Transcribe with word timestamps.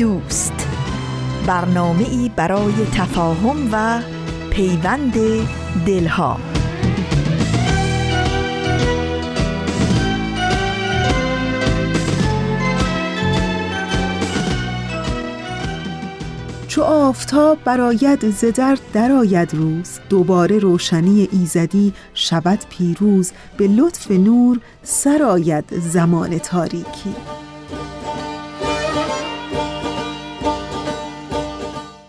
دوست. 0.00 0.66
برنامه 1.46 2.08
ای 2.08 2.30
برای 2.36 2.72
تفاهم 2.72 3.68
و 3.72 4.02
پیوند 4.50 5.14
دلها. 5.86 6.40
چو 16.68 16.82
آفتاب 16.82 17.58
براید 17.64 18.30
ز 18.30 18.44
در 18.44 18.78
درآید 18.92 19.54
روز 19.54 20.00
دوباره 20.08 20.58
روشنی 20.58 21.28
ایزدی 21.32 21.92
شود 22.14 22.58
پیروز 22.70 23.32
به 23.56 23.68
لطف 23.68 24.10
نور 24.10 24.60
سرآید 24.82 25.64
زمان 25.78 26.38
تاریکی. 26.38 27.14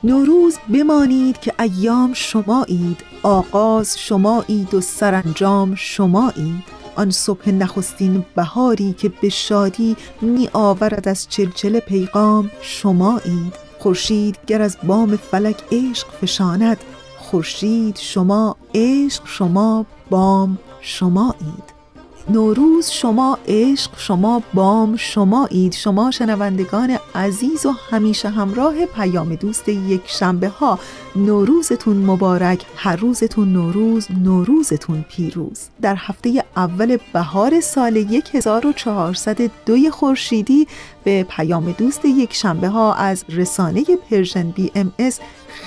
نوروز 0.04 0.58
بمانید 0.74 1.40
که 1.40 1.54
ایام 1.60 2.14
شمایید 2.14 3.04
آغاز 3.24 4.00
شمایید 4.00 4.74
و 4.74 4.82
سرانجام 4.82 5.76
شمایید. 5.76 6.64
آن 6.96 7.12
صبح 7.12 7.50
نخستین 7.50 8.26
بهاری 8.36 8.94
که 8.94 9.10
به 9.10 9.30
شادی 9.30 9.96
می 10.22 10.50
آورد 10.54 11.08
از 11.08 11.28
چلچل 11.30 11.80
پیغام 11.80 12.52
شمایید. 12.62 13.54
خورشید 13.80 14.38
گر 14.48 14.62
از 14.62 14.78
بام 14.84 15.16
فلک 15.16 15.64
عشق 15.72 16.08
فشاند 16.22 16.78
خورشید 17.18 17.98
شما 17.98 18.56
عشق 18.76 19.22
شما 19.26 19.86
بام 20.10 20.58
شمایید. 20.82 21.81
نوروز 22.30 22.90
شما 22.90 23.38
عشق 23.48 23.92
شما 23.98 24.44
بام 24.54 24.96
شما 24.96 25.46
اید 25.46 25.74
شما 25.74 26.12
شنوندگان 26.12 26.98
عزیز 27.16 27.66
و 27.66 27.74
همیشه 27.90 28.30
همراه 28.30 28.86
پیام 28.86 29.36
دوست 29.36 29.70
یک 29.70 30.02
شنبه 30.06 30.48
ها. 30.48 30.80
نوروزتون 31.16 31.98
مبارک 31.98 32.66
هر 32.76 32.96
روزتون 32.96 33.54
نوروز 33.54 34.08
نوروزتون 34.24 35.06
پیروز. 35.10 35.60
در 35.82 35.96
هفته 35.98 36.44
اول 36.56 36.98
بهار 37.14 37.60
سال 37.60 37.98
1402 38.34 39.92
خورشیدی 39.92 40.68
به 41.04 41.24
پیام 41.24 41.72
دوست 41.72 42.06
یک 42.06 42.34
شنبه 42.34 42.68
ها 42.68 42.94
از 42.94 43.24
رسانه 43.30 43.84
Persian 44.10 44.52
BMS 44.52 44.94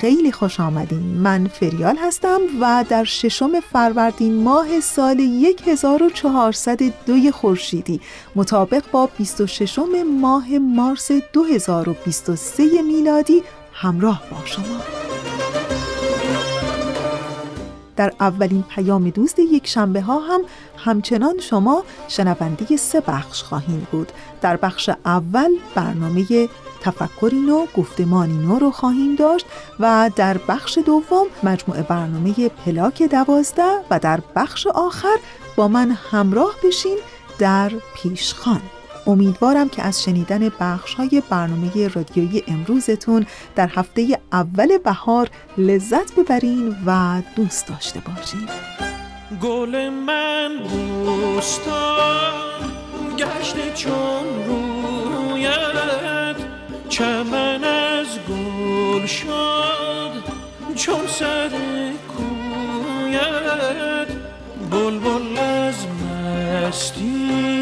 خیلی 0.05 0.33
خوش 0.33 0.61
آمدین. 0.61 1.03
من 1.03 1.47
فریال 1.47 1.97
هستم 1.97 2.41
و 2.61 2.85
در 2.89 3.05
ششم 3.05 3.61
فروردین 3.61 4.43
ماه 4.43 4.81
سال 4.81 5.21
1402 5.67 7.31
خورشیدی 7.33 8.01
مطابق 8.37 8.85
با 8.93 9.09
26 9.19 9.79
ماه 10.21 10.59
مارس 10.59 11.11
2023 11.33 12.83
میلادی 12.83 13.43
همراه 13.73 14.23
با 14.31 14.37
شما. 14.45 15.34
در 17.97 18.13
اولین 18.21 18.63
پیام 18.63 19.11
دوست 19.11 19.39
یک 19.39 19.67
شنبه 19.67 20.01
ها 20.01 20.19
هم 20.19 20.41
همچنان 20.77 21.39
شما 21.41 21.85
شنونده 22.09 22.77
سه 22.77 23.01
بخش 23.01 23.43
خواهید 23.43 23.85
بود. 23.91 24.13
در 24.41 24.57
بخش 24.57 24.91
اول 25.05 25.51
برنامه 25.75 26.49
تفکری 26.81 27.41
نو 27.41 27.67
گفتمانی 27.77 28.39
نو 28.47 28.59
رو 28.59 28.71
خواهیم 28.71 29.15
داشت 29.17 29.47
و 29.81 30.11
در 30.17 30.39
بخش 30.39 30.79
دوم 30.87 31.27
مجموعه 31.43 31.83
برنامه 31.83 32.49
پلاک 32.49 33.03
دوازده 33.03 33.81
و 33.91 33.99
در 33.99 34.21
بخش 34.37 34.67
آخر 34.67 35.17
با 35.57 35.69
من 35.69 35.91
همراه 35.91 36.55
بشین 36.65 36.99
در 37.39 37.73
پیشخان. 37.95 38.61
امیدوارم 39.07 39.69
که 39.69 39.83
از 39.83 40.03
شنیدن 40.03 40.49
بخش 40.61 40.95
های 40.95 41.23
برنامه 41.31 41.89
رادیویی 41.89 42.43
امروزتون 42.49 43.27
در 43.57 43.69
هفته 43.69 44.21
اول 44.33 44.79
بهار 44.79 45.31
لذت 45.59 46.15
ببرین 46.15 46.77
و 46.87 47.23
دوست 47.37 47.67
داشته 47.67 48.01
باشین. 48.01 48.49
گل 49.43 49.89
من 49.89 50.51
بوستان 51.05 52.35
گشت 53.19 53.75
چون 53.75 54.25
رویت 54.47 56.37
چمن 56.89 57.65
از 57.65 58.07
گل 58.29 59.07
شد 59.07 60.13
چون 60.75 61.07
سر 61.07 61.51
کویت. 62.17 64.09
بلبل 64.71 65.39
از 65.39 65.75
مستی 65.87 67.54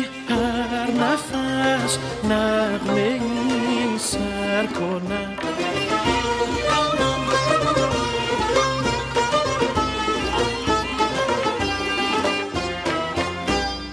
نغمه 2.25 3.21
سر 3.99 4.67
کند 4.67 5.39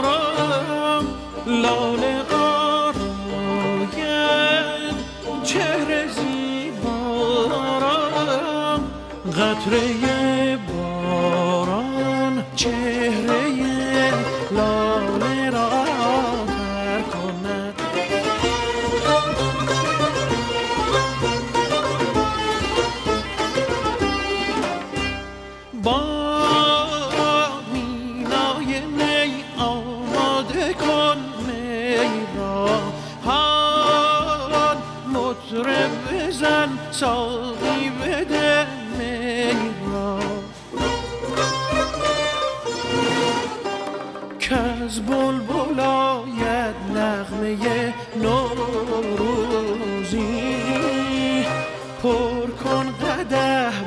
را 0.00 1.02
لاله 1.46 2.22
آراید 2.32 3.76
چهره 5.44 6.08
زیبا 6.08 7.00
قطره 9.36 10.15
ti. 12.66 13.15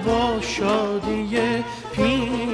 با 0.05 0.41
شادی 0.41 1.38
پیر. 1.94 2.48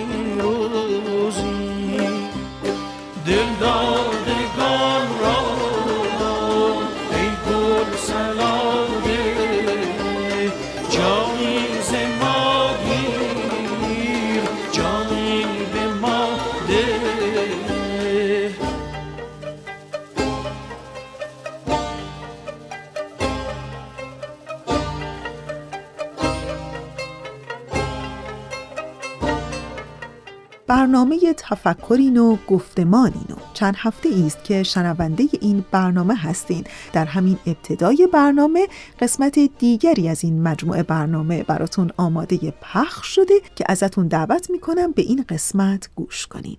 برنامه 31.05 31.33
تفکرین 31.37 32.17
و 32.17 32.37
گفتمانین 32.47 33.25
و 33.29 33.35
چند 33.53 33.75
هفته 33.77 34.09
است 34.25 34.43
که 34.43 34.63
شنونده 34.63 35.23
این 35.41 35.65
برنامه 35.71 36.15
هستین. 36.15 36.63
در 36.93 37.05
همین 37.05 37.37
ابتدای 37.45 38.07
برنامه 38.13 38.67
قسمت 38.99 39.39
دیگری 39.59 40.09
از 40.09 40.23
این 40.23 40.41
مجموعه 40.41 40.83
برنامه 40.83 41.43
براتون 41.43 41.91
آماده 41.97 42.53
پخش 42.61 43.07
شده 43.07 43.33
که 43.55 43.65
ازتون 43.67 44.07
دعوت 44.07 44.49
می‌کنم 44.49 44.91
به 44.91 45.01
این 45.01 45.25
قسمت 45.29 45.89
گوش 45.95 46.27
کنین. 46.27 46.57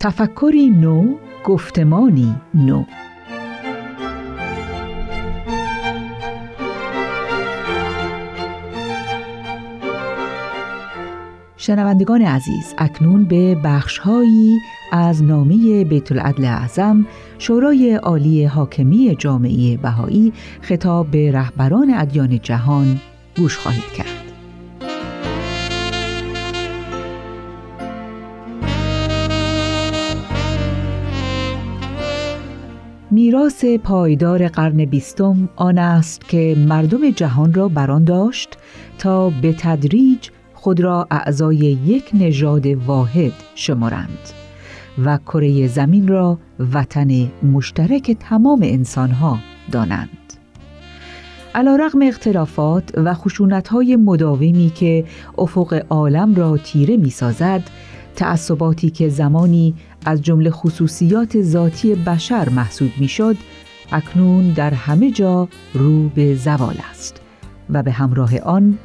تفکری 0.00 0.70
نو 0.70 1.14
گفتمانی 1.44 2.36
نو. 2.54 2.84
شنوندگان 11.66 12.22
عزیز 12.22 12.74
اکنون 12.78 13.24
به 13.24 13.54
بخشهایی 13.54 14.58
از 14.92 15.22
نامه 15.22 15.84
بیت 15.84 16.12
العدل 16.12 16.44
اعظم 16.44 17.06
شورای 17.38 17.94
عالی 17.94 18.44
حاکمی 18.44 19.16
جامعه 19.18 19.76
بهایی 19.76 20.32
خطاب 20.60 21.10
به 21.10 21.32
رهبران 21.32 21.94
ادیان 21.94 22.40
جهان 22.40 23.00
گوش 23.36 23.56
خواهید 23.56 23.92
کرد. 23.96 24.06
میراث 33.10 33.64
پایدار 33.64 34.48
قرن 34.48 34.84
بیستم 34.84 35.48
آن 35.56 35.78
است 35.78 36.28
که 36.28 36.56
مردم 36.68 37.10
جهان 37.10 37.54
را 37.54 37.68
بران 37.68 38.04
داشت 38.04 38.58
تا 38.98 39.30
به 39.30 39.52
تدریج 39.52 40.28
خود 40.66 40.80
را 40.80 41.06
اعضای 41.10 41.56
یک 41.56 42.10
نژاد 42.14 42.66
واحد 42.66 43.32
شمارند 43.54 44.18
و 45.04 45.18
کره 45.18 45.66
زمین 45.66 46.08
را 46.08 46.38
وطن 46.72 47.30
مشترک 47.42 48.16
تمام 48.20 48.60
انسانها 48.62 49.38
دانند. 49.72 50.32
علا 51.54 51.76
رغم 51.76 52.02
اختلافات 52.02 52.98
و 52.98 53.14
خشونتهای 53.14 53.96
مداومی 53.96 54.72
که 54.74 55.04
افق 55.38 55.84
عالم 55.90 56.34
را 56.34 56.56
تیره 56.56 56.96
می 56.96 57.10
سازد، 57.10 57.62
تعصباتی 58.16 58.90
که 58.90 59.08
زمانی 59.08 59.74
از 60.06 60.22
جمله 60.22 60.50
خصوصیات 60.50 61.42
ذاتی 61.42 61.94
بشر 61.94 62.48
محسوب 62.48 62.90
می 62.98 63.08
شد، 63.08 63.36
اکنون 63.92 64.52
در 64.52 64.74
همه 64.74 65.10
جا 65.10 65.48
رو 65.74 66.08
به 66.08 66.34
زوال 66.34 66.76
است 66.90 67.20
و 67.70 67.82
به 67.82 67.92
همراه 67.92 68.38
آن 68.38 68.78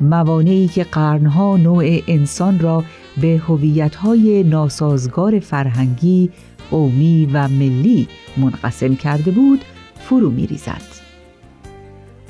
موانعی 0.00 0.68
که 0.68 0.84
قرنها 0.84 1.56
نوع 1.56 1.84
انسان 2.06 2.58
را 2.58 2.84
به 3.20 3.42
هویت‌های 3.46 4.42
ناسازگار 4.42 5.40
فرهنگی، 5.40 6.30
قومی 6.70 7.28
و 7.32 7.48
ملی 7.48 8.08
منقسم 8.36 8.94
کرده 8.94 9.30
بود، 9.30 9.64
فرو 10.00 10.30
می‌ریزد. 10.30 10.82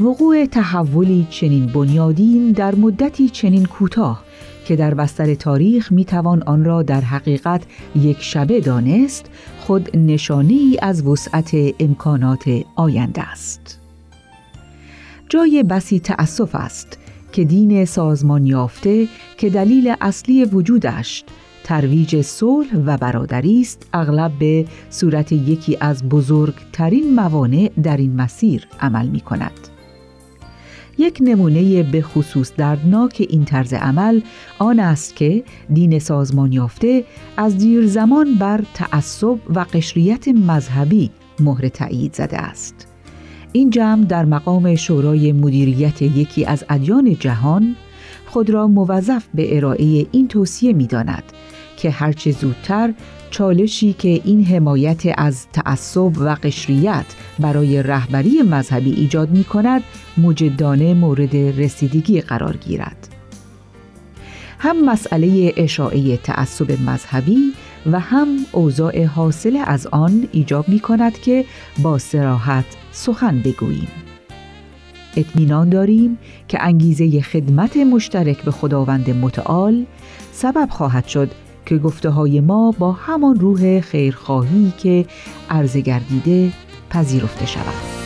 وقوع 0.00 0.46
تحولی 0.46 1.26
چنین 1.30 1.66
بنیادین 1.66 2.52
در 2.52 2.74
مدتی 2.74 3.28
چنین 3.28 3.64
کوتاه 3.64 4.24
که 4.64 4.76
در 4.76 4.94
بستر 4.94 5.34
تاریخ 5.34 5.92
می 5.92 6.04
توان 6.04 6.42
آن 6.42 6.64
را 6.64 6.82
در 6.82 7.00
حقیقت 7.00 7.62
یک 7.96 8.22
شبه 8.22 8.60
دانست 8.60 9.30
خود 9.60 9.96
نشانی 9.96 10.76
از 10.82 11.06
وسعت 11.06 11.56
امکانات 11.80 12.50
آینده 12.76 13.22
است. 13.22 13.80
جای 15.28 15.62
بسی 15.62 16.00
تأسف 16.00 16.54
است 16.54 16.98
که 17.38 17.44
دین 17.44 17.84
سازمان 17.84 18.46
یافته 18.46 19.08
که 19.36 19.50
دلیل 19.50 19.94
اصلی 20.00 20.44
وجودش 20.44 21.24
ترویج 21.64 22.20
صلح 22.20 22.76
و 22.86 22.96
برادری 22.96 23.60
است 23.60 23.88
اغلب 23.92 24.32
به 24.38 24.64
صورت 24.90 25.32
یکی 25.32 25.76
از 25.80 26.08
بزرگترین 26.08 27.14
موانع 27.14 27.70
در 27.82 27.96
این 27.96 28.16
مسیر 28.16 28.68
عمل 28.80 29.06
می 29.08 29.20
کند. 29.20 29.68
یک 30.98 31.18
نمونه 31.20 31.82
به 31.82 32.02
خصوص 32.02 32.52
دردناک 32.56 33.26
این 33.30 33.44
طرز 33.44 33.74
عمل 33.74 34.20
آن 34.58 34.80
است 34.80 35.16
که 35.16 35.44
دین 35.72 35.98
سازمان 35.98 36.52
یافته 36.52 37.04
از 37.36 37.58
دیر 37.58 37.86
زمان 37.86 38.34
بر 38.34 38.64
تعصب 38.74 39.38
و 39.54 39.66
قشریت 39.72 40.28
مذهبی 40.28 41.10
مهر 41.40 41.68
تایید 41.68 42.14
زده 42.14 42.38
است. 42.38 42.97
این 43.52 43.70
جمع 43.70 44.04
در 44.04 44.24
مقام 44.24 44.74
شورای 44.74 45.32
مدیریت 45.32 46.02
یکی 46.02 46.44
از 46.44 46.64
ادیان 46.68 47.16
جهان 47.20 47.76
خود 48.26 48.50
را 48.50 48.66
موظف 48.66 49.24
به 49.34 49.56
ارائه 49.56 50.06
این 50.12 50.28
توصیه 50.28 50.72
می 50.72 50.86
داند 50.86 51.22
که 51.76 51.90
هرچه 51.90 52.30
زودتر 52.30 52.94
چالشی 53.30 53.92
که 53.92 54.20
این 54.24 54.44
حمایت 54.44 55.02
از 55.18 55.46
تعصب 55.52 56.18
و 56.18 56.36
قشریت 56.42 57.06
برای 57.38 57.82
رهبری 57.82 58.42
مذهبی 58.42 58.92
ایجاد 58.92 59.30
می 59.30 59.44
کند 59.44 59.82
مجدانه 60.18 60.94
مورد 60.94 61.36
رسیدگی 61.36 62.20
قرار 62.20 62.56
گیرد. 62.56 63.08
هم 64.58 64.84
مسئله 64.84 65.52
اشاعه 65.56 66.16
تعصب 66.16 66.80
مذهبی 66.80 67.52
و 67.92 68.00
هم 68.00 68.28
اوضاع 68.52 69.04
حاصل 69.04 69.58
از 69.64 69.86
آن 69.86 70.28
ایجاب 70.32 70.68
می 70.68 70.80
کند 70.80 71.18
که 71.18 71.44
با 71.82 71.98
سراحت 71.98 72.64
سخن 72.92 73.42
بگوییم. 73.42 73.88
اطمینان 75.16 75.68
داریم 75.68 76.18
که 76.48 76.62
انگیزه 76.62 77.20
خدمت 77.20 77.76
مشترک 77.76 78.42
به 78.42 78.50
خداوند 78.50 79.10
متعال 79.10 79.86
سبب 80.32 80.68
خواهد 80.70 81.06
شد 81.06 81.30
که 81.66 81.78
گفته 81.78 82.10
های 82.10 82.40
ما 82.40 82.74
با 82.78 82.92
همان 82.92 83.40
روح 83.40 83.80
خیرخواهی 83.80 84.72
که 84.78 85.06
عرض 85.50 85.76
گردیده 85.76 86.52
پذیرفته 86.90 87.46
شود. 87.46 87.97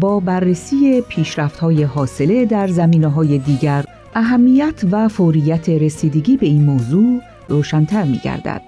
با 0.00 0.20
بررسی 0.20 1.00
پیشرفت 1.00 1.58
های 1.58 1.82
حاصله 1.82 2.44
در 2.44 2.68
زمینه 2.68 3.08
های 3.08 3.38
دیگر 3.38 3.84
اهمیت 4.14 4.84
و 4.90 5.08
فوریت 5.08 5.68
رسیدگی 5.68 6.36
به 6.36 6.46
این 6.46 6.62
موضوع 6.62 7.20
روشنتر 7.48 8.04
می 8.04 8.18
گردد. 8.18 8.62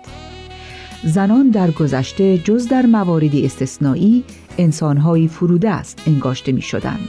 زنان 1.04 1.50
در 1.50 1.70
گذشته 1.70 2.38
جز 2.38 2.68
در 2.68 2.86
مواردی 2.86 3.46
استثنایی 3.46 4.24
انسانهایی 4.58 5.28
فروده 5.28 5.70
است 5.70 6.02
انگاشته 6.06 6.52
می 6.52 6.62
شدند. 6.62 7.08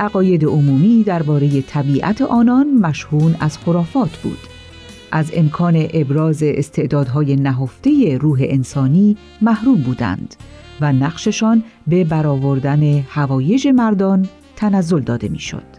عقاید 0.00 0.44
عمومی 0.44 1.02
درباره 1.02 1.62
طبیعت 1.62 2.22
آنان 2.22 2.66
مشهون 2.66 3.36
از 3.40 3.58
خرافات 3.58 4.16
بود. 4.16 4.57
از 5.12 5.30
امکان 5.34 5.86
ابراز 5.92 6.42
استعدادهای 6.42 7.36
نهفته 7.36 8.18
روح 8.18 8.38
انسانی 8.42 9.16
محروم 9.42 9.82
بودند 9.82 10.34
و 10.80 10.92
نقششان 10.92 11.64
به 11.86 12.04
برآوردن 12.04 13.04
هوایج 13.08 13.68
مردان 13.68 14.28
تنزل 14.56 15.00
داده 15.00 15.28
می‌شد. 15.28 15.78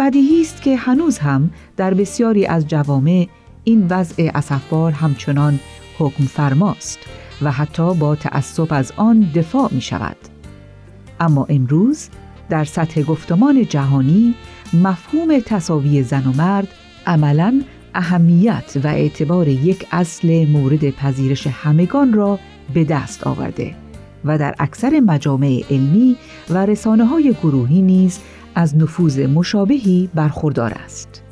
بدیهی 0.00 0.40
است 0.40 0.62
که 0.62 0.76
هنوز 0.76 1.18
هم 1.18 1.50
در 1.76 1.94
بسیاری 1.94 2.46
از 2.46 2.68
جوامع 2.68 3.26
این 3.64 3.86
وضع 3.90 4.30
اسفبار 4.34 4.92
همچنان 4.92 5.60
حکم 5.98 6.24
فرماست 6.24 6.98
و 7.42 7.50
حتی 7.50 7.94
با 7.94 8.16
تعصب 8.16 8.66
از 8.70 8.92
آن 8.96 9.20
دفاع 9.34 9.68
می 9.72 9.80
شود. 9.80 10.16
اما 11.20 11.46
امروز 11.48 12.08
در 12.48 12.64
سطح 12.64 13.02
گفتمان 13.02 13.66
جهانی 13.68 14.34
مفهوم 14.72 15.38
تصاوی 15.46 16.02
زن 16.02 16.26
و 16.26 16.32
مرد 16.32 16.68
عملا 17.06 17.62
اهمیت 17.94 18.76
و 18.84 18.86
اعتبار 18.86 19.48
یک 19.48 19.86
اصل 19.92 20.46
مورد 20.48 20.90
پذیرش 20.90 21.46
همگان 21.46 22.12
را 22.12 22.38
به 22.74 22.84
دست 22.84 23.26
آورده 23.26 23.74
و 24.24 24.38
در 24.38 24.54
اکثر 24.58 25.00
مجامع 25.00 25.62
علمی 25.70 26.16
و 26.50 26.66
رسانه 26.66 27.04
های 27.04 27.34
گروهی 27.42 27.82
نیز 27.82 28.18
از 28.54 28.76
نفوذ 28.76 29.18
مشابهی 29.18 30.08
برخوردار 30.14 30.72
است. 30.84 31.22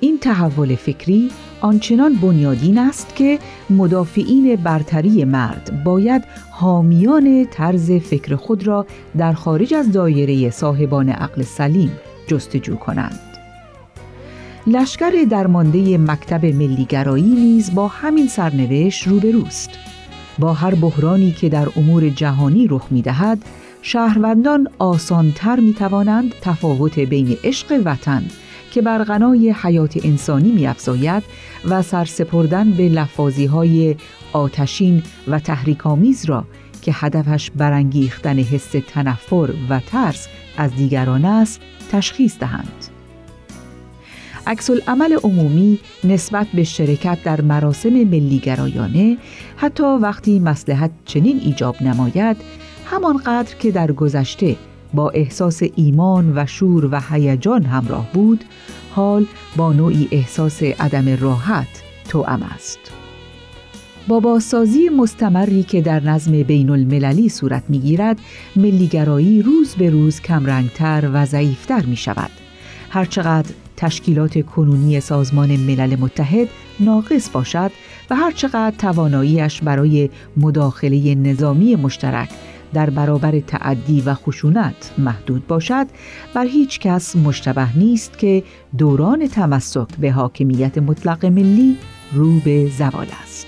این 0.00 0.18
تحول 0.18 0.74
فکری 0.74 1.30
آنچنان 1.60 2.14
بنیادین 2.14 2.78
است 2.78 3.16
که 3.16 3.38
مدافعین 3.70 4.56
برتری 4.56 5.24
مرد 5.24 5.84
باید 5.84 6.24
حامیان 6.50 7.46
طرز 7.50 7.90
فکر 7.90 8.36
خود 8.36 8.66
را 8.66 8.86
در 9.18 9.32
خارج 9.32 9.74
از 9.74 9.92
دایره 9.92 10.50
صاحبان 10.50 11.08
عقل 11.08 11.42
سلیم 11.42 11.92
جستجو 12.26 12.76
کنند. 12.76 13.31
لشکر 14.66 15.24
درمانده 15.30 15.98
مکتب 15.98 16.46
ملیگرایی 16.46 17.22
نیز 17.22 17.74
با 17.74 17.88
همین 17.88 18.28
سرنوشت 18.28 19.08
روبروست. 19.08 19.70
با 20.38 20.52
هر 20.52 20.74
بحرانی 20.74 21.32
که 21.32 21.48
در 21.48 21.68
امور 21.76 22.08
جهانی 22.08 22.66
رخ 22.66 22.86
می 22.90 23.02
دهد، 23.02 23.38
شهروندان 23.82 24.68
آسانتر 24.78 25.60
می 25.60 25.74
توانند 25.74 26.34
تفاوت 26.40 26.98
بین 26.98 27.36
عشق 27.44 27.80
وطن 27.84 28.24
که 28.70 28.82
بر 28.82 29.04
غنای 29.04 29.54
حیات 29.62 30.04
انسانی 30.04 30.52
میافزاید 30.52 31.22
و 31.68 31.82
سرسپردن 31.82 32.70
به 32.70 32.88
لفاظی 32.88 33.46
های 33.46 33.96
آتشین 34.32 35.02
و 35.28 35.38
تحریکامیز 35.38 36.24
را 36.24 36.44
که 36.82 36.92
هدفش 36.94 37.50
برانگیختن 37.50 38.38
حس 38.38 38.74
تنفر 38.88 39.50
و 39.68 39.80
ترس 39.80 40.28
از 40.56 40.76
دیگران 40.76 41.24
است 41.24 41.60
تشخیص 41.92 42.38
دهند. 42.38 42.91
عکس 44.46 44.70
عمل 44.70 45.12
عمومی 45.24 45.78
نسبت 46.04 46.46
به 46.54 46.64
شرکت 46.64 47.18
در 47.24 47.40
مراسم 47.40 47.88
ملیگرایانه 47.88 49.16
حتی 49.56 49.82
وقتی 49.82 50.38
مسلحت 50.38 50.90
چنین 51.04 51.40
ایجاب 51.44 51.82
نماید 51.82 52.36
همانقدر 52.86 53.54
که 53.54 53.70
در 53.70 53.92
گذشته 53.92 54.56
با 54.94 55.10
احساس 55.10 55.62
ایمان 55.76 56.32
و 56.38 56.46
شور 56.46 56.88
و 56.92 57.00
هیجان 57.10 57.62
همراه 57.62 58.12
بود 58.12 58.44
حال 58.90 59.26
با 59.56 59.72
نوعی 59.72 60.08
احساس 60.10 60.62
عدم 60.62 61.16
راحت 61.20 61.82
توأم 62.08 62.42
است. 62.42 62.78
با 64.08 64.20
بازسازی 64.20 64.88
مستمری 64.88 65.62
که 65.62 65.80
در 65.80 66.00
نظم 66.00 66.42
بین 66.42 66.70
المللی 66.70 67.28
صورت 67.28 67.62
می‌گیرد 67.68 68.18
ملیگرایی 68.56 69.42
روز 69.42 69.74
به 69.74 69.90
روز 69.90 70.20
کمرنگتر 70.20 71.10
و 71.12 71.26
ضعیفتر 71.26 71.82
می 71.86 71.96
شود 71.96 72.30
هرچقدر 72.90 73.50
تشکیلات 73.76 74.46
کنونی 74.46 75.00
سازمان 75.00 75.56
ملل 75.56 75.96
متحد 75.96 76.48
ناقص 76.80 77.30
باشد 77.30 77.70
و 78.10 78.16
هرچقدر 78.16 78.76
تواناییش 78.76 79.62
برای 79.62 80.10
مداخله 80.36 81.14
نظامی 81.14 81.76
مشترک 81.76 82.28
در 82.74 82.90
برابر 82.90 83.40
تعدی 83.40 84.00
و 84.00 84.14
خشونت 84.14 84.92
محدود 84.98 85.46
باشد 85.46 85.86
بر 86.34 86.46
هیچ 86.46 86.80
کس 86.80 87.16
مشتبه 87.16 87.78
نیست 87.78 88.18
که 88.18 88.42
دوران 88.78 89.28
تمسک 89.28 89.88
به 90.00 90.12
حاکمیت 90.12 90.78
مطلق 90.78 91.26
ملی 91.26 91.76
رو 92.12 92.40
به 92.40 92.70
زوال 92.78 93.06
است. 93.22 93.46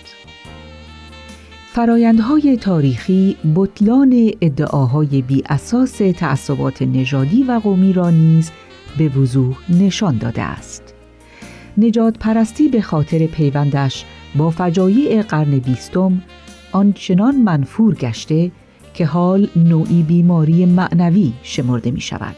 فرایندهای 1.73 2.57
تاریخی 2.57 3.37
بطلان 3.55 4.31
ادعاهای 4.41 5.23
بی 5.23 5.43
اساس 5.49 5.97
تعصبات 6.17 6.83
نژادی 6.83 7.43
و 7.43 7.61
قومی 7.65 7.93
را 7.93 8.11
نیز 8.11 8.51
به 8.99 9.09
وضوح 9.09 9.57
نشان 9.69 10.19
داده 10.19 10.43
است. 10.43 10.95
نجات 11.79 12.19
پرستی 12.19 12.69
به 12.69 12.83
خاطر 12.83 13.27
پیوندش 13.27 14.05
با 14.37 14.51
فجایع 14.51 15.23
قرن 15.23 15.59
بیستم 15.59 16.23
آنچنان 16.73 17.37
منفور 17.37 17.95
گشته 17.95 18.51
که 18.95 19.07
حال 19.07 19.49
نوعی 19.57 20.03
بیماری 20.03 20.67
معنوی 20.67 21.33
شمرده 21.43 21.91
می 21.91 22.01
شود. 22.01 22.37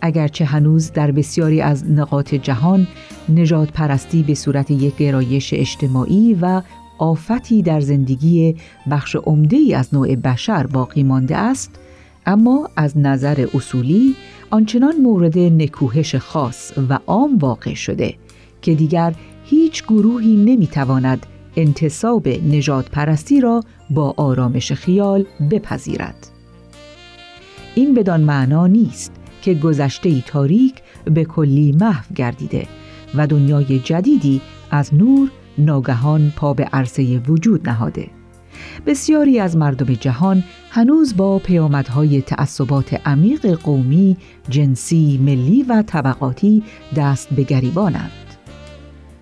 اگرچه 0.00 0.44
هنوز 0.44 0.92
در 0.92 1.10
بسیاری 1.10 1.60
از 1.60 1.90
نقاط 1.90 2.34
جهان 2.34 2.86
نجات 3.28 3.72
پرستی 3.72 4.22
به 4.22 4.34
صورت 4.34 4.70
یک 4.70 4.96
گرایش 4.96 5.54
اجتماعی 5.54 6.38
و 6.40 6.62
آفتی 6.98 7.62
در 7.62 7.80
زندگی 7.80 8.56
بخش 8.90 9.16
عمده 9.16 9.58
از 9.76 9.94
نوع 9.94 10.16
بشر 10.16 10.66
باقی 10.66 11.02
مانده 11.02 11.36
است 11.36 11.78
اما 12.26 12.70
از 12.76 12.98
نظر 12.98 13.46
اصولی 13.54 14.14
آنچنان 14.50 14.96
مورد 14.96 15.38
نکوهش 15.38 16.14
خاص 16.14 16.72
و 16.88 16.98
عام 17.06 17.38
واقع 17.38 17.74
شده 17.74 18.14
که 18.62 18.74
دیگر 18.74 19.14
هیچ 19.44 19.84
گروهی 19.84 20.36
نمی‌تواند 20.36 21.26
انتصاب 21.56 22.28
نجات 22.28 22.90
پرستی 22.90 23.40
را 23.40 23.62
با 23.90 24.14
آرامش 24.16 24.72
خیال 24.72 25.24
بپذیرد. 25.50 26.26
این 27.74 27.94
بدان 27.94 28.20
معنا 28.20 28.66
نیست 28.66 29.12
که 29.42 29.54
گذشته 29.54 30.20
تاریک 30.20 30.74
به 31.04 31.24
کلی 31.24 31.72
محو 31.80 32.14
گردیده 32.14 32.66
و 33.14 33.26
دنیای 33.26 33.78
جدیدی 33.78 34.40
از 34.70 34.94
نور 34.94 35.30
ناگهان 35.58 36.32
پا 36.36 36.54
به 36.54 36.64
عرصه 36.64 37.18
وجود 37.18 37.68
نهاده. 37.68 38.10
بسیاری 38.86 39.40
از 39.40 39.56
مردم 39.56 39.94
جهان 39.94 40.44
هنوز 40.74 41.16
با 41.16 41.38
پیامدهای 41.38 42.22
تعصبات 42.22 43.00
عمیق 43.06 43.46
قومی، 43.46 44.16
جنسی، 44.48 45.20
ملی 45.22 45.62
و 45.62 45.82
طبقاتی 45.82 46.62
دست 46.96 47.28
به 47.28 47.42
گریبانند. 47.42 48.10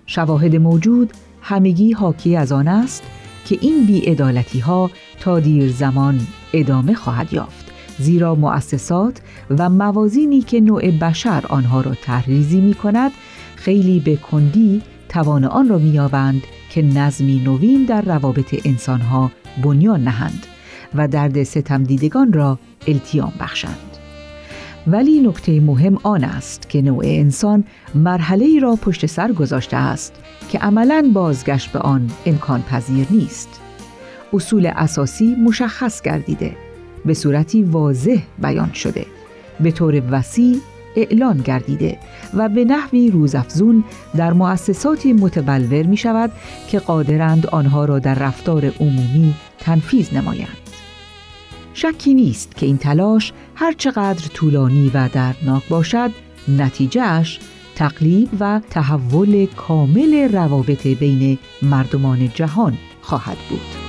شواهد 0.07 0.57
موجود 0.57 1.13
همگی 1.43 1.93
حاکی 1.93 2.37
از 2.37 2.53
آن 2.53 2.69
است 2.69 3.03
که 3.45 3.59
این 3.61 3.87
بیعدالتی 3.87 4.59
ها 4.59 4.91
تا 5.21 5.41
دیر 5.41 5.73
زمان 5.73 6.21
ادامه 6.53 6.95
خواهد 6.95 7.33
یافت 7.33 7.73
زیرا 7.99 8.35
مؤسسات 8.35 9.21
و 9.51 9.71
موازینی 9.71 10.41
که 10.41 10.61
نوع 10.61 10.91
بشر 10.91 11.45
آنها 11.49 11.81
را 11.81 11.95
تحریزی 11.95 12.61
می 12.61 12.75
کند 12.75 13.13
خیلی 13.57 14.01
به 14.01 14.17
کندی 14.17 14.83
توان 15.09 15.45
آن 15.45 15.69
را 15.69 15.79
مییابند 15.79 16.43
که 16.71 16.83
نظمی 16.83 17.43
نوین 17.45 17.85
در 17.85 18.03
روابط 18.03 18.67
انسانها 18.67 19.31
بنیان 19.63 20.05
نهند 20.05 20.47
و 20.95 21.09
درد 21.09 21.43
ستم 21.43 21.85
دیدگان 21.85 22.33
را 22.33 22.59
التیام 22.87 23.33
بخشند. 23.41 23.93
ولی 24.87 25.21
نکته 25.21 25.61
مهم 25.61 25.99
آن 26.03 26.25
است 26.25 26.69
که 26.69 26.83
نوع 26.83 27.03
انسان 27.07 27.65
مرحله 27.95 28.45
ای 28.45 28.61
را 28.61 28.77
پشت 28.83 29.07
سر 29.07 29.33
گذاشته 29.33 29.77
است 29.77 30.15
که 30.51 30.59
عملا 30.59 31.11
بازگشت 31.15 31.73
به 31.73 31.79
آن 31.79 32.11
امکان 32.27 32.63
پذیر 32.63 33.07
نیست. 33.11 33.61
اصول 34.33 34.67
اساسی 34.67 35.35
مشخص 35.35 36.03
گردیده، 36.03 36.57
به 37.05 37.15
صورتی 37.15 37.63
واضح 37.63 38.19
بیان 38.39 38.73
شده، 38.73 39.07
به 39.61 39.71
طور 39.71 40.03
وسیع 40.11 40.61
اعلان 40.97 41.37
گردیده 41.37 41.99
و 42.35 42.49
به 42.49 42.65
نحوی 42.65 43.11
روزافزون 43.11 43.85
در 44.17 44.33
مؤسساتی 44.33 45.13
متبلور 45.13 45.87
می 45.87 45.97
شود 45.97 46.31
که 46.69 46.79
قادرند 46.79 47.47
آنها 47.47 47.85
را 47.85 47.99
در 47.99 48.15
رفتار 48.15 48.73
عمومی 48.81 49.35
تنفیز 49.59 50.15
نمایند. 50.15 50.72
شکی 51.75 52.15
نیست 52.15 52.57
که 52.57 52.67
این 52.67 52.79
تلاش 52.79 53.33
هرچقدر 53.55 54.29
طولانی 54.29 54.91
و 54.95 55.09
دردناک 55.09 55.69
باشد 55.69 56.11
نتیجهش 56.49 57.39
تقلیب 57.75 58.29
و 58.41 58.61
تحول 58.71 59.47
کامل 59.47 60.33
روابط 60.33 60.87
بین 60.87 61.39
مردمان 61.63 62.29
جهان 62.35 62.79
خواهد 63.03 63.37
بود. 63.51 63.83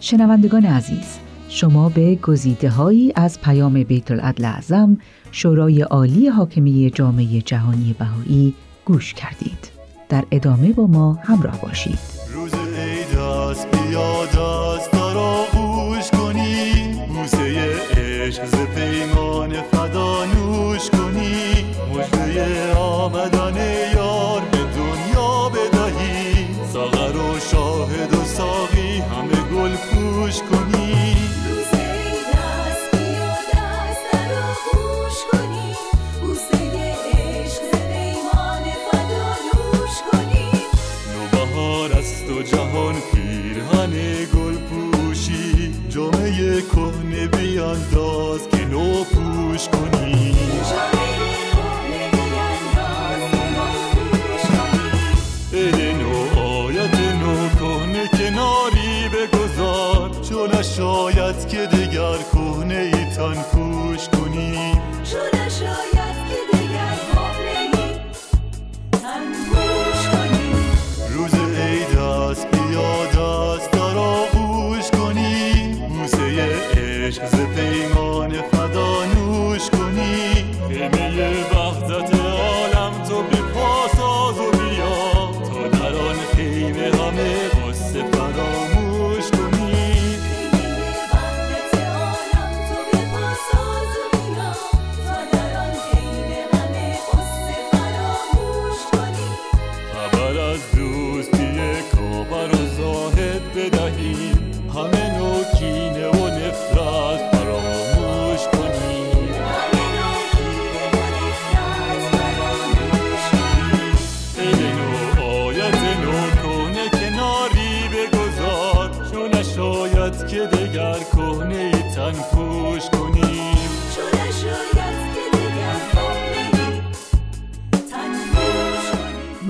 شنوندگان 0.00 0.64
عزیز 0.64 1.19
شما 1.52 1.88
به 1.88 2.14
گزیده 2.14 2.70
هایی 2.70 3.12
از 3.16 3.40
پیام 3.40 3.82
بیت 3.82 4.10
العدل 4.10 4.44
اعظم 4.44 4.98
شورای 5.32 5.82
عالی 5.82 6.28
حاکمی 6.28 6.90
جامعه 6.90 7.40
جهانی 7.40 7.94
بهایی 7.98 8.54
گوش 8.84 9.14
کردید. 9.14 9.70
در 10.08 10.24
ادامه 10.30 10.72
با 10.72 10.86
ما 10.86 11.12
همراه 11.22 11.60
باشید. 11.60 11.98
روز 12.32 12.54
عید 12.54 13.18
است 13.18 13.66
بیاد 13.70 14.36
است 14.36 14.94
را 14.94 15.44
گوش 15.52 16.10
کنی. 16.10 16.72
بوسه 17.08 17.70
عشق 17.96 18.44
ز 18.46 18.54
پیمان 18.54 19.62
فدا 19.62 20.24
نوش 20.24 20.90
کنی. 20.90 21.64
مجده 21.94 22.74
آمدن 22.74 23.39
کهنه 46.62 47.26
بیانداز 47.26 48.48
که 48.48 48.64
نو 48.64 49.04
پوش 49.04 49.68
کنی. 49.68 50.36
عید 55.52 55.80
نو 55.80 56.40
آیت 56.40 56.94
نو 56.94 57.48
کهنه 57.48 58.08
کناری 58.08 59.08
بگذار 59.08 60.10
چون 60.28 60.54
نشاید 60.54 61.48
که 61.48 61.66
دگر 61.66 62.18
کهنه 62.32 62.74
ای 62.74 63.04
تن 63.16 63.42
پوش 63.52 64.08
کنی. 64.08 64.72
روز 71.14 71.34
عید 71.34 71.98
است 71.98 72.46
بیاد 72.46 73.09
عشق 77.40 77.89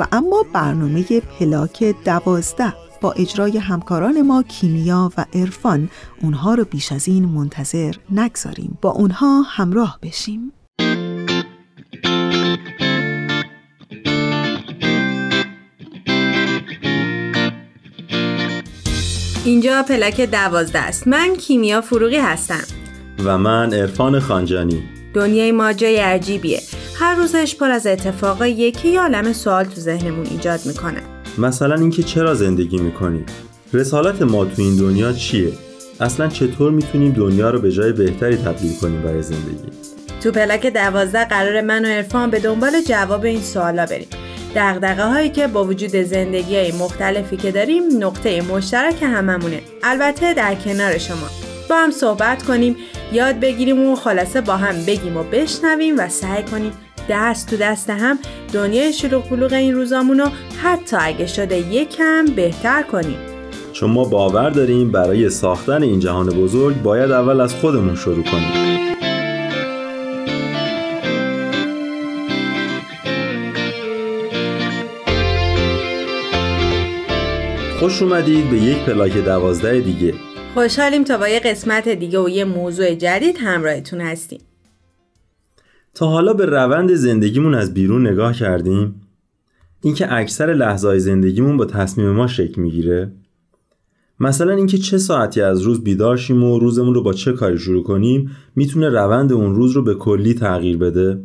و 0.00 0.06
اما 0.12 0.44
برنامه 0.52 1.04
پلاک 1.20 1.94
دوازده 2.04 2.72
با 3.00 3.12
اجرای 3.12 3.58
همکاران 3.58 4.22
ما 4.22 4.42
کیمیا 4.42 5.12
و 5.16 5.24
عرفان 5.34 5.90
اونها 6.22 6.54
رو 6.54 6.64
بیش 6.64 6.92
از 6.92 7.08
این 7.08 7.24
منتظر 7.24 7.94
نگذاریم. 8.10 8.78
با 8.82 8.90
اونها 8.90 9.42
همراه 9.42 9.98
بشیم. 10.02 10.52
اینجا 19.44 19.82
پلاک 19.88 20.20
دوازده 20.20 20.78
است. 20.78 21.08
من 21.08 21.36
کیمیا 21.36 21.80
فروغی 21.80 22.18
هستم. 22.18 22.64
و 23.24 23.38
من 23.38 23.74
عرفان 23.74 24.20
خانجانی. 24.20 24.82
دنیای 25.14 25.52
ما 25.52 25.72
جای 25.72 25.96
عجیبیه. 25.96 26.60
هر 27.00 27.14
روزش 27.14 27.54
پر 27.54 27.70
از 27.70 27.86
اتفاقاییه 27.86 28.70
که 28.70 28.88
یه 28.88 29.00
عالم 29.00 29.32
سوال 29.32 29.64
تو 29.64 29.80
ذهنمون 29.80 30.26
ایجاد 30.26 30.60
می‌کنه. 30.66 31.00
مثلا 31.38 31.74
اینکه 31.74 32.02
چرا 32.02 32.34
زندگی 32.34 32.78
می‌کنیم 32.78 33.26
رسالت 33.72 34.22
ما 34.22 34.44
تو 34.44 34.62
این 34.62 34.76
دنیا 34.76 35.12
چیه؟ 35.12 35.52
اصلا 36.00 36.28
چطور 36.28 36.70
می‌تونیم 36.70 37.12
دنیا 37.12 37.50
رو 37.50 37.60
به 37.60 37.72
جای 37.72 37.92
بهتری 37.92 38.36
تبدیل 38.36 38.76
کنیم 38.76 39.02
برای 39.02 39.22
زندگی؟ 39.22 39.68
تو 40.22 40.30
پلاک 40.30 40.66
دوازده 40.66 41.24
قرار 41.24 41.60
من 41.60 41.84
و 41.84 41.88
عرفان 41.88 42.30
به 42.30 42.40
دنبال 42.40 42.80
جواب 42.86 43.24
این 43.24 43.40
سوالا 43.40 43.86
بریم. 43.86 44.08
دقدقه 44.54 45.04
هایی 45.04 45.28
که 45.28 45.46
با 45.46 45.64
وجود 45.64 45.96
زندگی 45.96 46.56
های 46.56 46.72
مختلفی 46.72 47.36
که 47.36 47.52
داریم 47.52 47.82
نقطه 48.04 48.42
مشترک 48.42 49.02
هممونه. 49.02 49.62
البته 49.82 50.34
در 50.34 50.54
کنار 50.54 50.98
شما. 50.98 51.30
با 51.70 51.76
هم 51.76 51.90
صحبت 51.90 52.42
کنیم 52.42 52.76
یاد 53.12 53.40
بگیریم 53.40 53.88
و 53.88 53.96
خلاصه 53.96 54.40
با 54.40 54.56
هم 54.56 54.84
بگیم 54.86 55.16
و 55.16 55.22
بشنویم 55.22 55.98
و 55.98 56.08
سعی 56.08 56.42
کنیم 56.42 56.72
دست 57.10 57.50
تو 57.50 57.56
دست 57.56 57.90
هم 57.90 58.18
دنیای 58.52 58.92
شلوغ 58.92 59.28
پلوغ 59.28 59.52
این 59.52 59.74
روزامون 59.74 60.18
رو 60.18 60.28
حتی 60.62 60.96
اگه 61.00 61.26
شده 61.26 61.58
یکم 61.58 62.24
بهتر 62.24 62.82
کنیم. 62.82 63.18
چون 63.72 63.90
ما 63.90 64.04
باور 64.04 64.50
داریم 64.50 64.92
برای 64.92 65.30
ساختن 65.30 65.82
این 65.82 66.00
جهان 66.00 66.26
بزرگ 66.26 66.82
باید 66.82 67.10
اول 67.10 67.40
از 67.40 67.54
خودمون 67.54 67.96
شروع 67.96 68.24
کنیم. 68.24 68.80
خوش 77.80 78.02
اومدید 78.02 78.50
به 78.50 78.56
یک 78.56 78.78
پلاک 78.78 79.12
دوازده 79.12 79.80
دیگه. 79.80 80.14
خوشحالیم 80.54 81.04
تا 81.04 81.18
با 81.18 81.28
یه 81.28 81.40
قسمت 81.40 81.88
دیگه 81.88 82.18
و 82.18 82.28
یه 82.28 82.44
موضوع 82.44 82.94
جدید 82.94 83.36
همراهتون 83.38 84.00
هستیم. 84.00 84.40
تا 85.94 86.06
حالا 86.06 86.32
به 86.32 86.46
روند 86.46 86.94
زندگیمون 86.94 87.54
از 87.54 87.74
بیرون 87.74 88.06
نگاه 88.06 88.32
کردیم؟ 88.32 89.00
اینکه 89.82 90.12
اکثر 90.14 90.46
لحظه 90.46 90.98
زندگیمون 90.98 91.56
با 91.56 91.64
تصمیم 91.64 92.10
ما 92.10 92.26
شکل 92.26 92.62
می‌گیره؟ 92.62 93.12
مثلا 94.20 94.52
اینکه 94.52 94.78
چه 94.78 94.98
ساعتی 94.98 95.40
از 95.40 95.60
روز 95.62 95.84
بیدار 95.84 96.16
شیم 96.16 96.44
و 96.44 96.58
روزمون 96.58 96.94
رو 96.94 97.02
با 97.02 97.12
چه 97.12 97.32
کاری 97.32 97.58
شروع 97.58 97.82
کنیم 97.82 98.36
می‌تونه 98.56 98.88
روند 98.88 99.32
اون 99.32 99.54
روز 99.54 99.72
رو 99.72 99.82
به 99.82 99.94
کلی 99.94 100.34
تغییر 100.34 100.76
بده؟ 100.76 101.22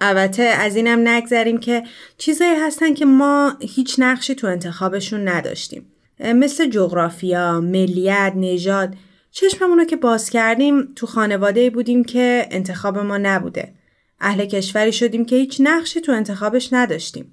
البته 0.00 0.42
از 0.42 0.76
اینم 0.76 1.08
نگذریم 1.08 1.58
که 1.58 1.82
چیزایی 2.18 2.54
هستن 2.54 2.94
که 2.94 3.04
ما 3.04 3.52
هیچ 3.60 3.96
نقشی 3.98 4.34
تو 4.34 4.46
انتخابشون 4.46 5.28
نداشتیم. 5.28 5.86
مثل 6.34 6.70
جغرافیا، 6.70 7.60
ملیت، 7.60 8.32
نژاد. 8.36 8.94
چشممون 9.30 9.78
رو 9.78 9.84
که 9.84 9.96
باز 9.96 10.30
کردیم 10.30 10.88
تو 10.96 11.06
خانواده 11.06 11.70
بودیم 11.70 12.04
که 12.04 12.48
انتخاب 12.50 12.98
ما 12.98 13.18
نبوده. 13.18 13.72
اهل 14.20 14.44
کشوری 14.44 14.92
شدیم 14.92 15.24
که 15.24 15.36
هیچ 15.36 15.56
نقشی 15.60 16.00
تو 16.00 16.12
انتخابش 16.12 16.72
نداشتیم 16.72 17.32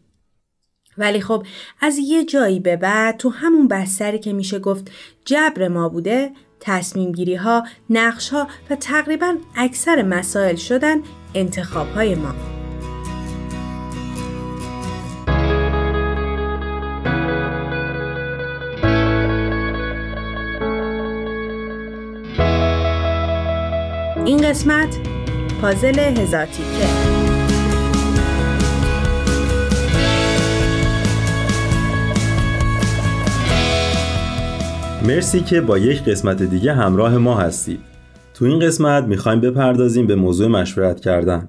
ولی 0.98 1.22
خب 1.22 1.46
از 1.82 1.98
یه 1.98 2.26
جایی 2.26 2.60
به 2.60 2.76
بعد 2.76 3.17
تو 3.17 3.30
همون 3.30 3.67
بستری 3.67 4.19
که 4.19 4.34
میشه 4.34 4.60
گفت 4.60 4.91
جبر 5.26 5.67
ما 5.67 5.89
بوده 5.89 6.32
تصمیم 6.60 7.12
گیری 7.12 7.36
ها، 7.36 7.63
نقش 7.89 8.30
ها 8.30 8.48
و 8.69 8.76
تقریبا 8.76 9.38
اکثر 9.56 10.02
مسائل 10.02 10.56
شدن 10.56 11.02
انتخاب 11.36 11.89
های 11.89 12.15
ما. 12.15 12.34
این 24.26 24.50
قسمت 24.50 25.12
پازل 25.63 25.99
هزار 25.99 26.45
تیکه. 26.45 26.88
مرسی 35.08 35.39
که 35.39 35.62
با 35.62 35.78
یک 35.78 36.04
قسمت 36.04 36.43
دیگه 36.43 36.73
همراه 36.73 37.17
ما 37.17 37.36
هستید. 37.36 37.80
تو 38.34 38.45
این 38.45 38.60
قسمت 38.60 39.04
می‌خوایم 39.04 39.41
بپردازیم 39.41 40.08
به 40.08 40.15
موضوع 40.15 40.47
مشورت 40.47 40.99
کردن. 40.99 41.47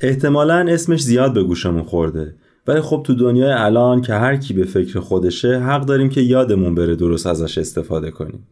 احتمالا 0.00 0.66
اسمش 0.68 1.02
زیاد 1.02 1.34
به 1.34 1.42
گوشمون 1.42 1.82
خورده 1.82 2.34
ولی 2.66 2.80
خب 2.80 3.02
تو 3.06 3.14
دنیای 3.14 3.52
الان 3.52 4.02
که 4.02 4.14
هر 4.14 4.36
کی 4.36 4.54
به 4.54 4.64
فکر 4.64 5.00
خودشه 5.00 5.58
حق 5.58 5.84
داریم 5.84 6.08
که 6.08 6.20
یادمون 6.20 6.74
بره 6.74 6.96
درست 6.96 7.26
ازش 7.26 7.58
استفاده 7.58 8.10
کنیم. 8.10 8.46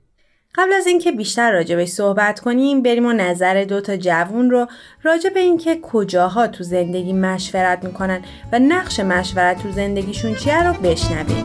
قبل 0.59 0.73
از 0.73 0.87
اینکه 0.87 1.13
بیشتر 1.13 1.53
راجع 1.53 1.77
به 1.77 1.87
صحبت 1.87 2.41
کنیم 2.41 2.83
بریم 2.83 3.07
و 3.07 3.13
نظر 3.13 3.65
دو 3.65 3.81
تا 3.81 3.97
جوون 3.97 4.51
رو 4.51 4.67
راجع 5.03 5.31
به 5.31 5.41
اینکه 5.41 5.81
کجاها 5.83 6.47
تو 6.47 6.65
زندگی 6.65 7.13
مشورت 7.13 7.85
می‌کنن 7.85 8.21
و 8.53 8.59
نقش 8.59 9.01
مشورت 9.01 9.63
تو 9.63 9.71
زندگیشون 9.71 10.35
چیه 10.35 10.69
رو 10.69 10.73
بشنویم. 10.73 11.45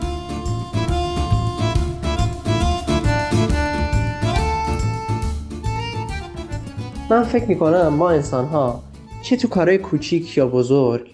من 7.10 7.22
فکر 7.22 7.44
می‌کنم 7.44 7.88
ما 7.88 8.10
انسان 8.10 8.44
ها 8.44 8.82
چه 9.22 9.36
تو 9.36 9.48
کارهای 9.48 9.78
کوچیک 9.78 10.36
یا 10.36 10.46
بزرگ 10.46 11.10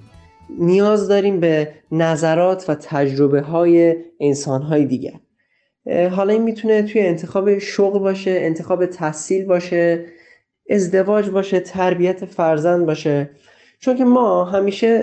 نیاز 0.59 1.09
داریم 1.09 1.41
به 1.41 1.75
نظرات 1.93 2.65
و 2.69 2.75
تجربه 2.75 3.41
های 3.41 3.97
انسان 4.21 4.63
های 4.63 4.87
دیگر. 4.87 5.15
حالا 6.11 6.33
این 6.33 6.43
می‌تونه 6.43 6.83
توی 6.83 7.01
انتخاب 7.01 7.59
شغل 7.59 7.99
باشه 7.99 8.31
انتخاب 8.31 8.87
تحصیل 8.87 9.47
باشه 9.47 10.05
ازدواج 10.71 11.31
باشه 11.31 11.61
تربیت 11.61 12.25
فرزند 12.25 12.87
باشه. 12.87 13.31
چون 13.81 13.97
که 13.97 14.05
ما 14.05 14.45
همیشه 14.45 14.99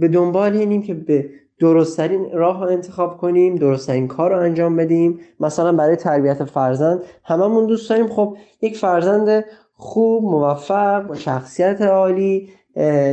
به 0.00 0.08
دنبال 0.08 0.56
اینیم 0.56 0.82
که 0.82 0.94
به 0.94 1.30
درستترین 1.58 2.30
راه 2.32 2.64
رو 2.64 2.70
انتخاب 2.70 3.16
کنیم 3.16 3.54
درستترین 3.54 4.08
کار 4.08 4.30
رو 4.30 4.38
انجام 4.38 4.76
بدیم. 4.76 5.20
مثلا 5.40 5.72
برای 5.72 5.96
تربیت 5.96 6.44
فرزند 6.44 7.02
هممون 7.24 7.66
دوست 7.66 7.90
داریم. 7.90 8.08
خب 8.08 8.36
یک 8.62 8.76
فرزند 8.76 9.44
خوب 9.74 10.24
موفق 10.24 11.06
با 11.06 11.14
شخصیت 11.14 11.82
عالی 11.82 12.48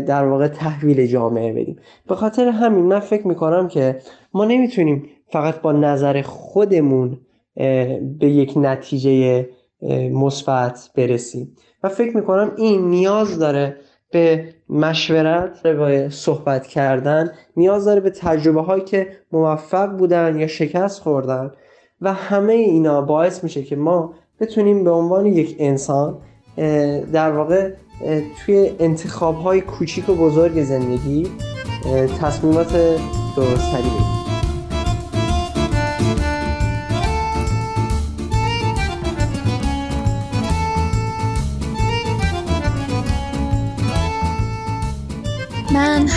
در 0.07 0.25
واقع 0.25 0.47
تحویل 0.47 1.05
جامعه 1.05 1.53
بدیم. 1.53 1.79
به 2.07 2.15
خاطر 2.15 2.47
همین 2.47 2.85
من 2.85 2.99
فکر 2.99 3.27
می‌کنم 3.27 3.67
که 3.67 3.95
ما 4.33 4.45
نمی‌تونیم 4.45 5.09
فقط 5.31 5.61
با 5.61 5.71
نظر 5.71 6.21
خودمون 6.21 7.19
به 8.19 8.29
یک 8.29 8.53
نتیجه 8.55 9.45
مثبت 10.11 10.89
برسیم. 10.95 11.55
و 11.83 11.89
فکر 11.89 12.17
می‌کنم 12.17 12.51
این 12.57 12.89
نیاز 12.89 13.39
داره 13.39 13.77
به 14.11 14.45
مشورت 14.69 15.63
به 15.63 16.09
صحبت 16.09 16.67
کردن 16.67 17.31
نیاز 17.57 17.85
داره 17.85 18.01
به 18.01 18.09
تجربه 18.09 18.61
هایی 18.61 18.83
که 18.83 19.07
موفق 19.31 19.97
بودن 19.97 20.39
یا 20.39 20.47
شکست 20.47 21.01
خوردن 21.01 21.51
و 22.01 22.13
همه 22.13 22.53
اینا 22.53 23.01
باعث 23.01 23.43
میشه 23.43 23.63
که 23.63 23.75
ما 23.75 24.13
بتونیم 24.39 24.83
به 24.83 24.91
عنوان 24.91 25.25
یک 25.25 25.55
انسان 25.59 26.17
در 27.13 27.31
واقع 27.31 27.71
توی 28.45 28.71
انتخاب 28.79 29.35
های 29.35 29.61
کوچیک 29.61 30.09
و 30.09 30.15
بزرگ 30.15 30.63
زندگی 30.63 31.27
تصمیمات 32.21 32.73
درستری 33.37 33.81
بگیریم. 33.81 34.16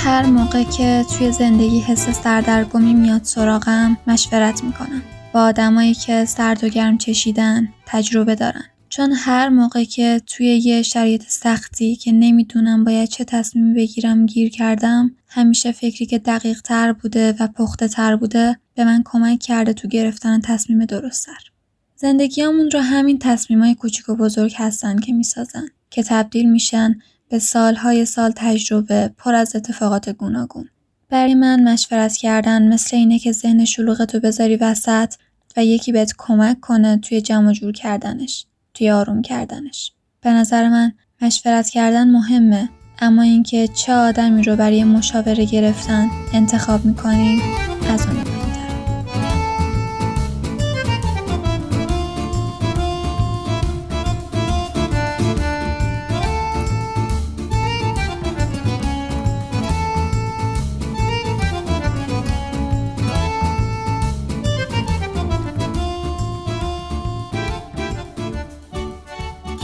هر 0.04 0.26
موقع 0.26 0.62
که 0.62 1.04
توی 1.18 1.32
زندگی 1.32 1.80
حس 1.80 2.22
سردرگمی 2.22 2.94
میاد 2.94 3.24
سراغم 3.24 3.98
مشورت 4.06 4.64
می‌کنم 4.64 5.02
با 5.32 5.40
آدمایی 5.40 5.94
که 5.94 6.24
سرد 6.24 6.64
و 6.64 6.68
گرم 6.68 6.98
چشیدن 6.98 7.68
تجربه 7.86 8.34
دارن 8.34 8.64
چون 8.88 9.12
هر 9.12 9.48
موقع 9.48 9.84
که 9.84 10.22
توی 10.26 10.46
یه 10.46 10.82
شرایط 10.82 11.24
سختی 11.28 11.96
که 11.96 12.12
نمی‌دونم 12.12 12.84
باید 12.84 13.08
چه 13.08 13.24
تصمیمی 13.24 13.74
بگیرم 13.74 14.26
گیر 14.26 14.50
کردم 14.50 15.10
همیشه 15.28 15.72
فکری 15.72 16.06
که 16.06 16.18
دقیق 16.18 16.60
تر 16.60 16.92
بوده 16.92 17.34
و 17.40 17.46
پخته 17.46 17.88
تر 17.88 18.16
بوده 18.16 18.58
به 18.74 18.84
من 18.84 19.02
کمک 19.04 19.38
کرده 19.38 19.72
تو 19.72 19.88
گرفتن 19.88 20.40
تصمیم 20.40 20.84
درستتر. 20.84 21.50
زندگیامون 21.96 22.70
رو 22.70 22.80
همین 22.80 23.18
تصمیمای 23.18 23.74
کوچیک 23.74 24.08
و 24.08 24.16
بزرگ 24.16 24.54
هستن 24.56 24.98
که 24.98 25.12
می‌سازن 25.12 25.66
که 25.90 26.02
تبدیل 26.02 26.50
میشن 26.50 26.94
به 27.30 27.38
سالهای 27.38 28.04
سال 28.04 28.32
تجربه 28.36 29.10
پر 29.18 29.34
از 29.34 29.56
اتفاقات 29.56 30.08
گوناگون. 30.08 30.68
برای 31.08 31.34
من 31.34 31.72
مشورت 31.72 32.16
کردن 32.16 32.68
مثل 32.68 32.96
اینه 32.96 33.18
که 33.18 33.32
ذهن 33.32 33.64
شلوغتو 33.64 34.20
بذاری 34.20 34.56
وسط 34.56 35.14
و 35.56 35.64
یکی 35.64 35.92
بهت 35.92 36.12
کمک 36.18 36.60
کنه 36.60 36.96
توی 36.96 37.20
جمع 37.20 37.52
جور 37.52 37.72
کردنش. 37.72 38.46
توی 38.74 38.90
آروم 38.90 39.22
کردنش 39.22 39.92
به 40.20 40.30
نظر 40.30 40.68
من 40.68 40.92
مشورت 41.22 41.68
کردن 41.68 42.10
مهمه 42.10 42.68
اما 42.98 43.22
اینکه 43.22 43.68
چه 43.68 43.92
آدمی 43.92 44.42
رو 44.42 44.56
برای 44.56 44.84
مشاوره 44.84 45.44
گرفتن 45.44 46.08
انتخاب 46.32 46.84
می‌کنیم 46.84 47.40
از 47.88 48.06
اون 48.06 48.49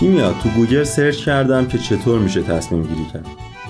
کیمیا 0.00 0.32
تو 0.32 0.48
گوگل 0.48 0.84
search 0.84 1.16
کردم 1.16 1.66
که 1.66 1.78
چطور 1.78 2.18
میشه 2.18 2.42
تصمیم 2.42 2.82
گیری 2.82 3.06
کرد. 3.12 3.26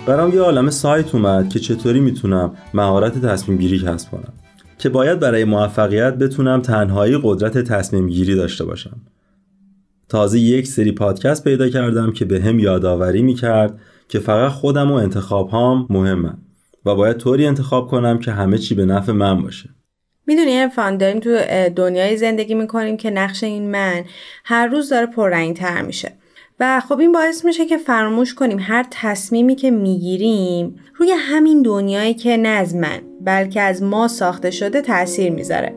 برام 0.07 0.35
یه 0.35 0.41
عالم 0.41 0.71
سایت 0.71 1.15
اومد 1.15 1.49
که 1.49 1.59
چطوری 1.59 2.01
می‌تونم 2.01 2.53
مهارت 2.75 3.19
تصمیم 3.27 3.59
گیری 3.59 3.79
کسب 3.79 4.11
کنم. 4.11 4.33
که 4.79 4.89
باید 4.89 5.21
برای 5.21 5.45
موفقیت 5.45 6.15
بتونم 6.15 6.61
تنهایی 6.61 7.19
قدرت 7.23 7.59
تصمیم 7.59 8.09
گیری 8.09 8.35
داشته 8.35 8.65
باشم. 8.65 8.97
تازه 10.09 10.39
یک 10.39 10.67
سری 10.67 10.93
پادکست 10.93 11.45
پیدا 11.45 11.69
کردم 11.69 12.12
که 12.12 12.25
بهم 12.25 12.59
یادآوری 12.59 13.23
می‌کرد 13.23 13.79
که 14.09 14.19
فقط 14.19 14.53
خودم 14.53 14.91
و 14.91 14.95
انتخاب 14.95 15.49
هام 15.49 15.87
مهمم 15.91 16.39
و 16.87 16.95
باید 16.95 17.17
طوری 17.17 17.47
انتخاب 17.47 17.89
کنم 17.89 18.19
که 18.19 18.33
همه 18.33 18.59
چی 18.59 18.75
به 18.75 18.85
نفع 18.87 19.12
من 19.12 19.43
باشه. 19.43 19.76
می‌دونی 20.27 20.59
عرفان 20.59 20.97
داریم 20.97 21.21
تو 21.21 21.39
دنیای 21.77 22.17
زندگی 22.17 22.55
می‌کنیم 22.55 22.97
که 22.97 23.11
نقش 23.11 23.45
این 23.45 23.71
من 23.71 24.05
هر 24.45 24.67
روز 24.67 24.89
داره 24.89 25.07
پررنگ 25.07 25.57
تر 25.57 25.83
میشه. 25.83 26.12
و 26.61 26.81
خب 26.81 26.99
این 26.99 27.12
باعث 27.12 27.45
میشه 27.45 27.67
که 27.67 27.77
فراموش 27.77 28.35
کنیم 28.35 28.59
هر 28.61 28.87
تصمیمی 28.91 29.55
که 29.55 29.71
می‌گیریم 29.71 30.81
روی 30.95 31.12
همین 31.19 31.62
دنیایی 31.62 32.15
که 32.15 32.37
نه 32.37 32.49
از 32.49 32.75
من 32.75 33.01
بلکه 33.21 33.61
از 33.61 33.83
ما 33.83 34.09
ساخته 34.09 34.51
شده 34.51 34.81
تاثیر 34.81 35.33
می‌ذاره. 35.33 35.75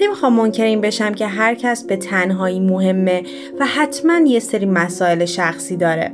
نمی‌خوام 0.00 0.32
منکر 0.32 0.64
این 0.64 0.80
بشم 0.80 1.14
که 1.14 1.26
هر 1.26 1.54
کس 1.54 1.84
به 1.84 1.96
تنهایی 1.96 2.60
مهمه 2.60 3.22
و 3.60 3.66
حتما 3.66 4.20
یه 4.26 4.40
سری 4.40 4.66
مسائل 4.66 5.24
شخصی 5.24 5.76
داره. 5.76 6.12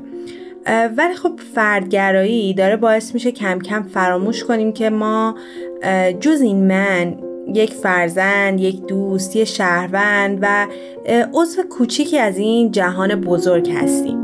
ولی 0.96 1.14
خب 1.14 1.40
فردگرایی 1.54 2.54
داره 2.54 2.76
باعث 2.76 3.14
میشه 3.14 3.32
کم 3.32 3.58
کم 3.58 3.82
فراموش 3.82 4.44
کنیم 4.44 4.72
که 4.72 4.90
ما 4.90 5.36
جز 6.20 6.40
این 6.40 6.66
من 6.66 7.16
یک 7.54 7.72
فرزند، 7.72 8.60
یک 8.60 8.86
دوست، 8.86 9.36
یک 9.36 9.44
شهروند 9.44 10.38
و 10.42 10.66
عضو 11.34 11.62
کوچیکی 11.70 12.18
از 12.18 12.38
این 12.38 12.70
جهان 12.70 13.20
بزرگ 13.20 13.70
هستیم. 13.70 14.18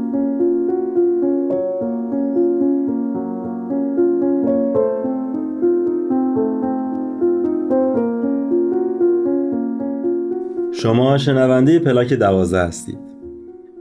شما 10.72 11.18
شنونده 11.18 11.78
پلاک 11.78 12.12
دوازه 12.12 12.59
هستید. 12.59 12.98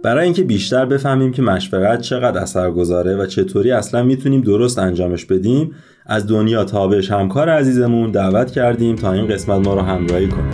برای 0.03 0.23
اینکه 0.23 0.43
بیشتر 0.43 0.85
بفهمیم 0.85 1.31
که 1.31 1.41
مشورت 1.41 2.01
چقدر 2.01 2.41
اثر 2.41 2.71
گذاره 2.71 3.15
و 3.15 3.25
چطوری 3.25 3.71
اصلا 3.71 4.03
می‌تونیم 4.03 4.41
درست 4.41 4.79
انجامش 4.79 5.25
بدیم 5.25 5.75
از 6.09 6.27
دنیا 6.27 6.63
تابش 6.63 7.11
همکار 7.11 7.49
عزیزمون 7.49 8.11
دعوت 8.11 8.51
کردیم 8.51 8.95
تا 8.95 9.11
این 9.11 9.27
قسمت 9.27 9.67
ما 9.67 9.73
رو 9.73 9.81
همراهی 9.81 10.27
کنه. 10.27 10.51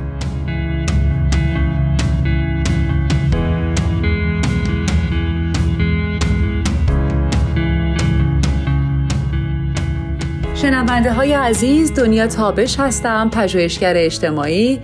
شنونده 10.56 11.14
های 11.14 11.34
عزیز 11.34 11.94
دنیا 11.94 12.28
تابش 12.28 12.80
هستم 12.80 13.30
پژوهشگر 13.30 13.94
اجتماعی 13.96 14.80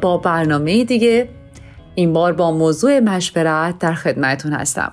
با 0.00 0.20
برنامه 0.24 0.84
دیگه 0.84 1.28
این 1.94 2.12
بار 2.12 2.32
با 2.32 2.52
موضوع 2.52 3.00
مشورت 3.00 3.78
در 3.78 3.94
خدمتون 3.94 4.52
هستم. 4.52 4.92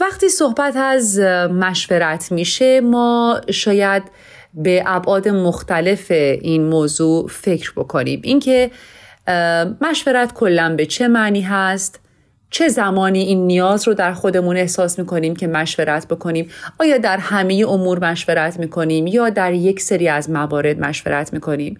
وقتی 0.00 0.28
صحبت 0.28 0.76
از 0.76 1.18
مشورت 1.50 2.32
میشه 2.32 2.80
ما 2.80 3.40
شاید 3.50 4.02
به 4.54 4.82
ابعاد 4.86 5.28
مختلف 5.28 6.10
این 6.10 6.64
موضوع 6.64 7.28
فکر 7.28 7.72
بکنیم. 7.76 8.20
اینکه 8.24 8.70
مشورت 9.80 10.34
کلا 10.34 10.74
به 10.76 10.86
چه 10.86 11.08
معنی 11.08 11.40
هست؟ 11.40 12.00
چه 12.50 12.68
زمانی 12.68 13.20
این 13.20 13.46
نیاز 13.46 13.88
رو 13.88 13.94
در 13.94 14.12
خودمون 14.12 14.56
احساس 14.56 14.98
می‌کنیم 14.98 15.36
که 15.36 15.46
مشورت 15.46 16.08
بکنیم؟ 16.08 16.50
آیا 16.78 16.98
در 16.98 17.16
همه 17.16 17.64
امور 17.68 18.10
مشورت 18.10 18.58
می‌کنیم؟ 18.58 19.06
یا 19.06 19.30
در 19.30 19.52
یک 19.52 19.80
سری 19.80 20.08
از 20.08 20.30
موارد 20.30 20.80
مشورت 20.80 21.32
می‌کنیم؟ 21.32 21.78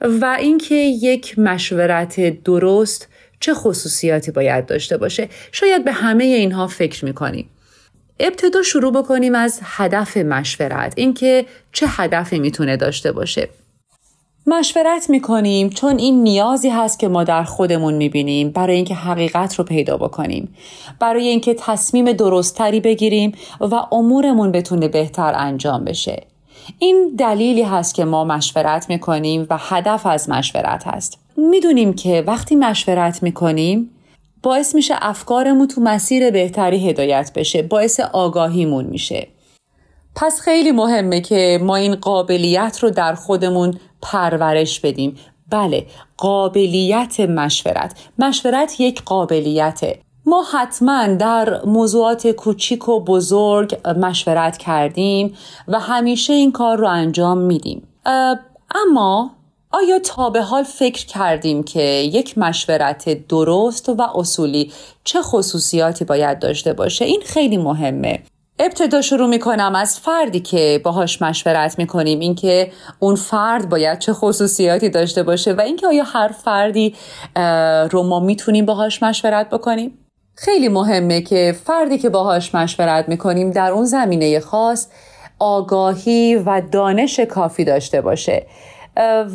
و 0.00 0.36
اینکه 0.40 0.74
یک 0.74 1.38
مشورت 1.38 2.42
درست 2.44 3.08
چه 3.42 3.54
خصوصیاتی 3.54 4.30
باید 4.30 4.66
داشته 4.66 4.96
باشه؟ 4.96 5.28
شاید 5.52 5.84
به 5.84 5.92
همه 5.92 6.24
اینها 6.24 6.66
فکر 6.66 7.04
می‌کنیم 7.04 7.48
ابتدا 8.20 8.62
شروع 8.62 8.92
بکنیم 8.92 9.34
از 9.34 9.60
هدف 9.62 10.16
مشورت 10.16 10.92
اینکه 10.96 11.46
چه 11.72 11.86
هدفی 11.88 12.38
می‌تونه 12.38 12.76
داشته 12.76 13.12
باشه. 13.12 13.48
مشورت 14.46 15.10
می‌کنیم 15.10 15.70
چون 15.70 15.98
این 15.98 16.22
نیازی 16.22 16.68
هست 16.68 16.98
که 16.98 17.08
ما 17.08 17.24
در 17.24 17.44
خودمون 17.44 17.94
می‌بینیم 17.94 18.50
برای 18.50 18.76
اینکه 18.76 18.94
حقیقت 18.94 19.54
رو 19.54 19.64
پیدا 19.64 19.96
بکنیم. 19.96 20.54
برای 20.98 21.28
اینکه 21.28 21.54
تصمیم 21.54 22.12
درستتری 22.12 22.80
بگیریم 22.80 23.32
و 23.60 23.74
امورمون 23.92 24.52
بتونه 24.52 24.88
بهتر 24.88 25.32
انجام 25.36 25.84
بشه. 25.84 26.22
این 26.78 27.14
دلیلی 27.18 27.62
هست 27.62 27.94
که 27.94 28.04
ما 28.04 28.24
مشورت 28.24 28.88
می‌کنیم 28.88 29.46
و 29.50 29.58
هدف 29.60 30.06
از 30.06 30.28
مشورت 30.28 30.86
هست. 30.86 31.21
می‌دونیم 31.36 31.94
که 31.94 32.24
وقتی 32.26 32.56
مشورت 32.56 33.22
می‌کنیم 33.22 33.90
باعث 34.42 34.74
میشه 34.74 34.94
افکارمون 34.98 35.68
تو 35.68 35.80
مسیر 35.80 36.30
بهتری 36.30 36.88
هدایت 36.88 37.30
بشه 37.34 37.62
باعث 37.62 38.00
آگاهیمون 38.00 38.84
میشه. 38.84 39.28
پس 40.16 40.40
خیلی 40.40 40.72
مهمه 40.72 41.20
که 41.20 41.58
ما 41.62 41.76
این 41.76 41.94
قابلیت 41.94 42.78
رو 42.82 42.90
در 42.90 43.14
خودمون 43.14 43.78
پرورش 44.02 44.80
بدیم. 44.80 45.16
بله 45.50 45.86
قابلیت 46.16 47.20
مشورت. 47.20 48.00
مشورت 48.18 48.80
یک 48.80 49.02
قابلیته. 49.02 49.98
ما 50.26 50.44
حتما 50.52 51.06
در 51.06 51.64
موضوعات 51.64 52.26
کوچیک 52.26 52.88
و 52.88 53.00
بزرگ 53.00 53.76
مشورت 53.96 54.56
کردیم 54.56 55.34
و 55.68 55.80
همیشه 55.80 56.32
این 56.32 56.52
کار 56.52 56.78
رو 56.78 56.88
انجام 56.88 57.38
میدیم. 57.38 57.88
اما 58.74 59.30
آیا 59.74 59.98
تا 59.98 60.30
به 60.30 60.42
حال 60.42 60.62
فکر 60.62 61.06
کردیم 61.06 61.62
که 61.62 61.82
یک 61.82 62.38
مشورت 62.38 63.26
درست 63.28 63.88
و 63.88 64.02
اصولی 64.14 64.72
چه 65.04 65.22
خصوصیاتی 65.22 66.04
باید 66.04 66.38
داشته 66.38 66.72
باشه؟ 66.72 67.04
این 67.04 67.20
خیلی 67.26 67.56
مهمه. 67.56 68.22
ابتدا 68.58 69.02
شروع 69.02 69.28
می‌کنم 69.28 69.74
از 69.74 70.00
فردی 70.00 70.40
که 70.40 70.80
باهاش 70.84 71.22
مشورت 71.22 71.78
می‌کنیم 71.78 72.20
اینکه 72.20 72.72
اون 72.98 73.14
فرد 73.14 73.68
باید 73.68 73.98
چه 73.98 74.12
خصوصیاتی 74.12 74.88
داشته 74.88 75.22
باشه 75.22 75.52
و 75.52 75.60
اینکه 75.60 75.86
آیا 75.86 76.04
هر 76.04 76.28
فردی 76.28 76.94
رو 77.90 78.02
ما 78.02 78.20
می‌تونیم 78.20 78.66
باهاش 78.66 79.02
مشورت 79.02 79.50
بکنیم؟ 79.50 79.98
خیلی 80.34 80.68
مهمه 80.68 81.20
که 81.20 81.56
فردی 81.64 81.98
که 81.98 82.08
باهاش 82.08 82.54
مشورت 82.54 83.08
می‌کنیم 83.08 83.50
در 83.50 83.70
اون 83.70 83.84
زمینه 83.84 84.40
خاص 84.40 84.86
آگاهی 85.38 86.36
و 86.36 86.62
دانش 86.72 87.20
کافی 87.20 87.64
داشته 87.64 88.00
باشه. 88.00 88.46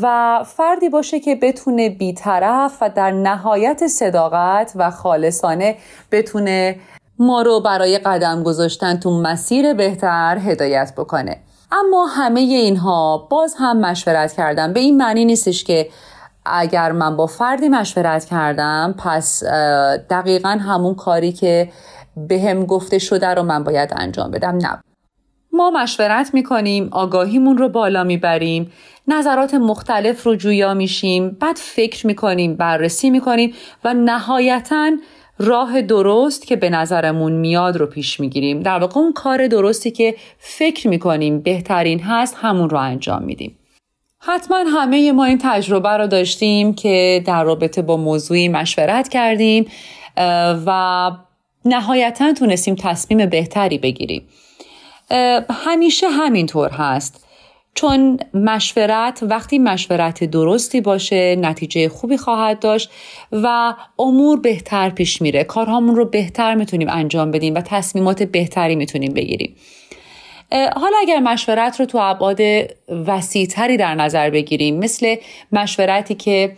و 0.01 0.43
فردی 0.45 0.89
باشه 0.89 1.19
که 1.19 1.35
بتونه 1.35 1.89
بیطرف 1.89 2.77
و 2.81 2.89
در 2.89 3.11
نهایت 3.11 3.87
صداقت 3.87 4.71
و 4.75 4.91
خالصانه 4.91 5.75
بتونه 6.11 6.75
ما 7.19 7.41
رو 7.41 7.59
برای 7.59 7.97
قدم 7.97 8.43
گذاشتن 8.43 8.99
تو 8.99 9.21
مسیر 9.21 9.73
بهتر 9.73 10.37
هدایت 10.41 10.93
بکنه. 10.97 11.37
اما 11.71 12.05
همه 12.05 12.39
اینها 12.39 13.27
باز 13.31 13.55
هم 13.59 13.79
مشورت 13.79 14.33
کردن 14.33 14.73
به 14.73 14.79
این 14.79 14.97
معنی 14.97 15.25
نیستش 15.25 15.63
که 15.63 15.89
اگر 16.45 16.91
من 16.91 17.17
با 17.17 17.27
فردی 17.27 17.69
مشورت 17.69 18.25
کردم 18.25 18.95
پس 18.97 19.43
دقیقا 20.09 20.49
همون 20.49 20.95
کاری 20.95 21.31
که 21.31 21.69
به 22.17 22.41
هم 22.41 22.65
گفته 22.65 22.99
شده 22.99 23.27
رو 23.27 23.43
من 23.43 23.63
باید 23.63 23.93
انجام 23.95 24.31
بدم. 24.31 24.57
نه. 24.57 24.81
ما 25.57 25.69
مشورت 25.69 26.33
می‌کنیم 26.33 26.89
آگاهیمون 26.91 27.57
رو 27.57 27.69
بالا 27.69 28.03
می‌بریم 28.03 28.71
نظرات 29.07 29.53
مختلف 29.53 30.23
رو 30.23 30.35
جویا 30.35 30.73
میشیم 30.73 31.29
بعد 31.29 31.55
فکر 31.55 32.07
می‌کنیم 32.07 32.55
بررسی 32.55 33.09
می‌کنیم 33.09 33.53
و 33.83 33.93
نهایتا 33.93 34.91
راه 35.39 35.81
درست 35.81 36.47
که 36.47 36.55
به 36.55 36.69
نظرمون 36.69 37.31
میاد 37.31 37.77
رو 37.77 37.85
پیش 37.85 38.19
می‌گیریم. 38.19 38.59
در 38.59 38.79
واقع 38.79 38.99
اون 38.99 39.13
کار 39.13 39.47
درستی 39.47 39.91
که 39.91 40.15
فکر 40.39 40.87
می‌کنیم 40.87 41.39
بهترین 41.39 41.99
هست 41.99 42.37
همون 42.41 42.69
رو 42.69 42.77
انجام 42.77 43.23
میدیم. 43.23 43.57
حتما 44.19 44.57
همه 44.57 45.11
ما 45.11 45.25
این 45.25 45.37
تجربه 45.41 45.89
رو 45.89 46.07
داشتیم 46.07 46.73
که 46.73 47.23
در 47.25 47.43
رابطه 47.43 47.81
با 47.81 47.97
موضوعی 47.97 48.49
مشورت 48.49 49.07
کردیم 49.07 49.65
و 50.65 51.11
نهایتا 51.65 52.33
تونستیم 52.33 52.75
تصمیم 52.75 53.25
بهتری 53.25 53.77
بگیریم. 53.77 54.27
همیشه 55.49 56.09
همینطور 56.09 56.69
هست. 56.69 57.23
چون 57.73 58.19
مشورت 58.33 59.19
وقتی 59.23 59.59
مشورت 59.59 60.23
درستی 60.23 60.81
باشه 60.81 61.35
نتیجه 61.35 61.89
خوبی 61.89 62.17
خواهد 62.17 62.59
داشت 62.59 62.89
و 63.31 63.73
امور 63.99 64.39
بهتر 64.39 64.89
پیش 64.89 65.21
میره. 65.21 65.43
کارهامون 65.43 65.95
رو 65.95 66.05
بهتر 66.05 66.55
می‌تونیم 66.55 66.89
انجام 66.89 67.31
بدیم 67.31 67.55
و 67.55 67.61
تصمیمات 67.61 68.23
بهتری 68.23 68.75
می‌تونیم 68.75 69.13
بگیریم. 69.13 69.55
حالا 70.51 70.97
اگر 71.01 71.19
مشورت 71.19 71.79
رو 71.79 71.85
تو 71.85 71.97
ابعاد 71.97 72.39
وسیعتری 73.07 73.77
در 73.77 73.95
نظر 73.95 74.29
بگیریم 74.29 74.79
مثل 74.79 75.15
مشورتی 75.51 76.15
که 76.15 76.57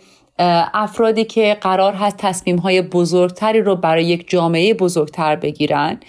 افرادی 0.74 1.24
که 1.24 1.56
قرار 1.60 1.92
هست 1.92 2.16
تصمیم 2.16 2.56
های 2.56 2.82
بزرگتری 2.82 3.60
رو 3.60 3.76
برای 3.76 4.04
یک 4.04 4.30
جامعه 4.30 4.74
بزرگتر 4.74 5.36
بگیرن 5.36 6.00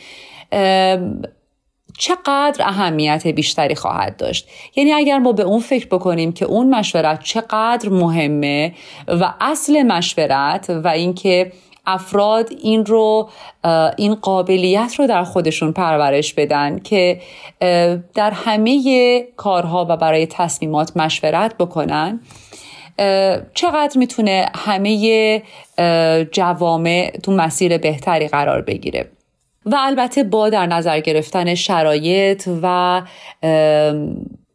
چقدر 2.02 2.56
اهمیت 2.60 3.28
بیشتری 3.28 3.76
خواهد 3.76 4.18
داشت. 4.18 4.48
یعنی 4.76 4.94
اگر 4.94 5.18
ما 5.18 5.32
به 5.32 5.44
اون 5.44 5.60
فکر 5.60 5.88
بکنیم 5.88 6.32
که 6.32 6.46
اون 6.46 6.76
مشورت 6.76 7.24
چقدر 7.24 7.90
مهمه 7.90 8.74
و 9.08 9.34
اصل 9.42 9.84
مشورت 9.84 10.70
و 10.84 10.88
اینکه 10.88 11.52
افراد 11.86 12.50
این 12.64 12.86
رو 12.86 13.30
این 13.98 14.16
قابلیت 14.16 14.96
رو 15.00 15.08
در 15.08 15.24
خودشون 15.24 15.72
پرورش 15.72 16.34
بدن 16.34 16.80
که 16.80 17.22
در 18.16 18.32
همه 18.32 19.22
کارها 19.38 19.86
و 19.90 19.98
برای 19.98 20.26
تصمیمات 20.26 20.98
مشورت 20.98 21.58
بکنن 21.58 22.20
چقدر 23.54 23.98
می‌تونه 23.98 24.46
همه 24.56 25.42
جوامع 26.32 27.12
تو 27.24 27.32
مسیر 27.32 27.78
بهتری 27.78 28.28
قرار 28.28 28.62
بگیره. 28.62 29.10
و 29.66 29.76
البته 29.80 30.24
با 30.24 30.50
در 30.50 30.66
نظر 30.66 31.00
گرفتن 31.00 31.56
شرایط 31.56 32.50
و 32.64 33.02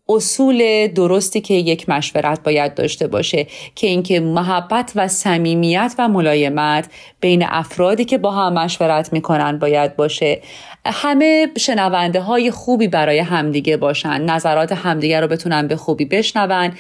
اصول 0.09 0.87
درستی 0.87 1.41
که 1.41 1.55
یک 1.55 1.89
مشورت 1.89 2.43
باید 2.43 2.75
داشته 2.75 3.07
باشه 3.07 3.47
که 3.75 3.87
اینکه 3.87 4.21
محبت 4.21 4.93
و 4.95 5.09
صمیمیت 5.09 5.95
و 5.99 6.09
ملایمت 6.09 6.89
بین 7.21 7.45
افرادی 7.49 8.05
که 8.05 8.19
با 8.19 8.31
هم 8.31 8.53
مشورت 8.53 9.13
می‌کنن 9.13 9.59
باید 9.59 9.97
باشه. 9.97 10.41
همه 10.87 11.49
شنونده 11.59 12.21
های 12.21 12.51
خوبی 12.51 12.89
برای 12.89 13.19
همدیگه 13.19 13.77
باشن. 13.77 14.21
نظرات 14.23 14.73
همدیگه 14.73 15.21
رو 15.21 15.29
بتونن 15.29 15.69
به 15.69 15.77
خوبی 15.77 16.05
بشنون. 16.05 16.73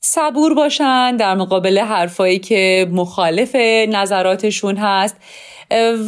صبور 0.00 0.54
باشن 0.54 1.16
در 1.16 1.34
مقابل 1.34 1.78
حرفایی 1.78 2.38
که 2.38 2.86
مخالف 2.92 3.54
نظراتشون 3.88 4.76
هست. 4.76 5.16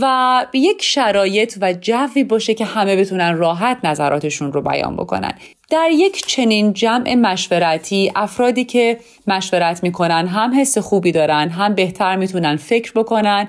و 0.01 0.47
یک 0.55 0.83
شرایط 0.83 1.59
و 1.61 1.73
جوی 1.81 2.25
باشه 2.25 2.55
که 2.55 2.65
همه 2.65 2.97
بتونن 2.97 3.37
راحت 3.37 3.79
نظراتشون 3.85 4.53
رو 4.53 4.63
بیان 4.63 4.97
بکنن. 4.97 5.33
در 5.71 5.89
یک 5.93 6.27
چنین 6.27 6.73
جمع 6.73 7.15
مشورتی 7.15 8.13
افرادی 8.17 8.65
که 8.65 8.99
مشورت 9.27 9.83
می‌کنن 9.83 10.27
هم 10.27 10.61
حس 10.61 10.79
خوبی 10.79 11.13
دارن 11.13 11.49
هم 11.49 11.75
بهتر 11.75 12.17
می‌تونن 12.17 12.57
فکر 12.57 12.93
بکنن 12.93 13.49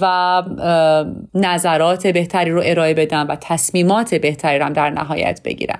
و 0.00 0.42
نظرات 1.34 2.06
بهتری 2.06 2.50
رو 2.50 2.62
ارائه 2.64 2.94
بدن 2.94 3.26
و 3.26 3.36
تصمیمات 3.40 4.14
بهتری 4.14 4.58
رو 4.58 4.70
در 4.70 4.90
نهایت 4.90 5.40
بگیرن. 5.44 5.78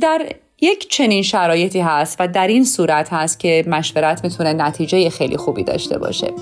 در 0.00 0.26
یک 0.60 0.88
چنین 0.90 1.22
شرایطی 1.22 1.80
هست 1.80 2.16
و 2.20 2.28
در 2.28 2.46
این 2.46 2.64
صورت 2.64 3.12
هست 3.12 3.40
که 3.40 3.64
مشورت 3.66 4.24
می‌تونه 4.24 4.52
نتیجه 4.52 5.10
خیلی 5.10 5.36
خوبی 5.36 5.64
داشته 5.64 5.98
باشه. 5.98 6.32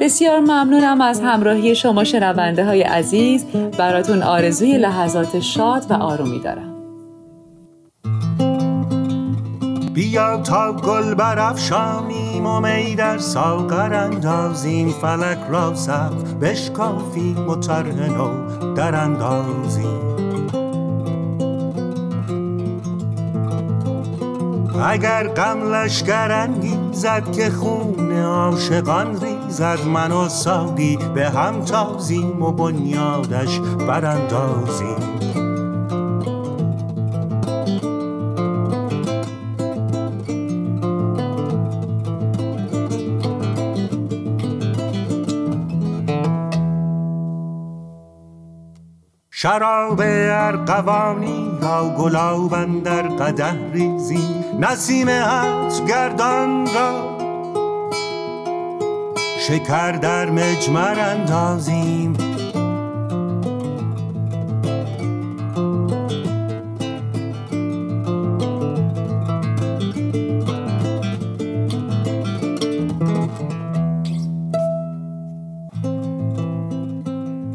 بسیار 0.00 0.40
ممنونم 0.40 1.00
از 1.00 1.20
همراهی 1.20 1.74
شما 1.74 2.04
شنونده 2.04 2.64
های 2.64 2.82
عزیز. 2.82 3.44
براتون 3.78 4.22
آرزوی 4.22 4.78
لحظات 4.78 5.40
شاد 5.40 5.90
و 5.90 5.94
آرومی 5.94 6.40
دارم. 6.40 6.72
بیا 9.94 10.36
تا 10.36 10.72
گل 10.72 11.14
برافشانیم 11.14 12.46
و 12.46 12.60
می 12.60 12.94
در 12.94 13.18
ساغر 13.18 13.94
اندازیم. 13.94 14.88
فلک 14.88 15.38
را 15.50 15.74
سقف 15.74 16.34
بشکافیم 16.34 17.48
و 17.48 17.56
طرح 17.56 18.10
نو 18.10 18.74
در 18.74 18.94
اندازیم. 18.94 20.11
اگر 24.80 25.28
غم 25.28 25.74
لشگر 25.74 26.48
زد 26.92 27.32
که 27.32 27.50
خون 27.50 28.12
عاشقان 28.12 29.20
ریزد 29.20 29.78
من 29.86 30.12
و 30.12 30.28
ساقی 30.28 30.98
به 31.14 31.30
هم 31.30 31.64
تازیم 31.64 32.42
و 32.42 32.52
بنیادش 32.52 33.60
براندازیم. 33.88 35.22
شراب 49.30 50.00
ارقوانی 50.04 51.51
را 51.62 51.88
گلاب 51.88 52.82
در 52.82 53.02
قده 53.02 53.72
ریزیم 53.72 54.44
نسیم 54.60 55.08
هج 55.08 55.82
گردان 55.88 56.66
را. 56.74 57.18
شکر 59.38 59.92
در 59.92 60.30
مجمر 60.30 61.00
اندازیم. 61.00 62.16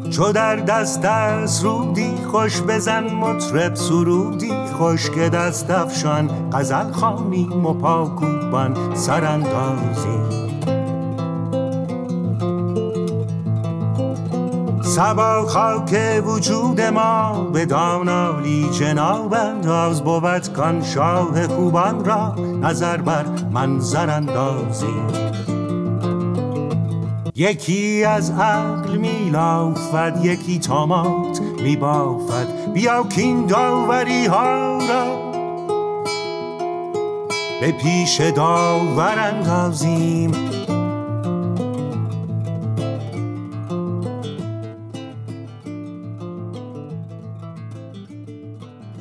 چو 0.09 0.31
در 0.31 0.55
دست 0.55 1.01
دست 1.01 1.63
رودی 1.63 2.16
خوش 2.27 2.61
بزن 2.61 3.03
مطرب 3.13 3.75
سرودی 3.75 4.53
خوش 4.77 5.09
که 5.09 5.29
دست 5.29 5.71
افشان 5.71 6.49
غزل 6.51 6.91
خانیم 6.91 7.65
و 7.65 7.73
پاکوبان 7.73 8.95
سراندازی. 8.95 10.47
سبا 14.97 15.45
خاک 15.47 16.23
وجود 16.25 16.81
ما 16.81 17.43
به 17.53 17.65
دانالی 17.65 18.69
جناب 18.69 19.33
انداز 19.33 20.03
بود 20.03 20.53
کان 20.53 20.83
شاه 20.83 21.47
خوبان 21.47 22.05
را 22.05 22.35
نظر 22.61 22.97
بر 22.97 23.25
منظر 23.51 24.09
اندازی 24.09 25.27
یکی 27.35 28.03
از 28.03 28.31
عقل 28.31 28.97
میلافد 28.97 30.19
یکی 30.23 30.59
میبافد. 31.67 32.73
بیا 32.73 33.03
کین 33.03 33.45
داوری 33.45 34.25
ها 34.25 34.77
را 34.87 35.31
به 37.61 37.71
پیش 37.71 38.21
داور 38.21 39.19
اندازیم. 39.19 40.31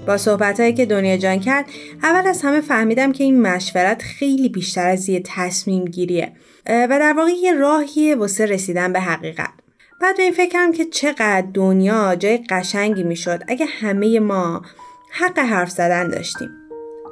با 0.06 0.16
صحبت 0.16 0.76
که 0.76 0.86
دنیا 0.86 1.16
جان 1.16 1.40
کرد 1.40 1.66
اول 2.02 2.28
از 2.28 2.42
همه 2.42 2.60
فهمیدم 2.60 3.12
که 3.12 3.24
این 3.24 3.42
مشورت 3.42 4.02
خیلی 4.02 4.48
بیشتر 4.48 4.88
از 4.88 5.08
یه 5.08 5.22
تصمیم 5.24 5.84
گیریه. 5.84 6.32
و 6.66 6.88
در 6.88 7.14
واقع 7.16 7.30
یه 7.30 7.54
راهیه 7.54 8.16
واسه 8.16 8.46
رسیدن 8.46 8.92
به 8.92 9.00
حقیقت. 9.00 9.55
بعد 10.00 10.16
به 10.16 10.22
این 10.22 10.32
فکرم 10.32 10.72
که 10.72 10.84
چقدر 10.84 11.46
دنیا 11.54 12.14
جای 12.14 12.38
قشنگی 12.50 13.02
می‌شد. 13.02 13.42
اگه 13.48 13.66
همه 13.66 14.20
ما 14.20 14.62
حق 15.10 15.38
حرف 15.38 15.70
زدن 15.70 16.08
داشتیم. 16.08 16.48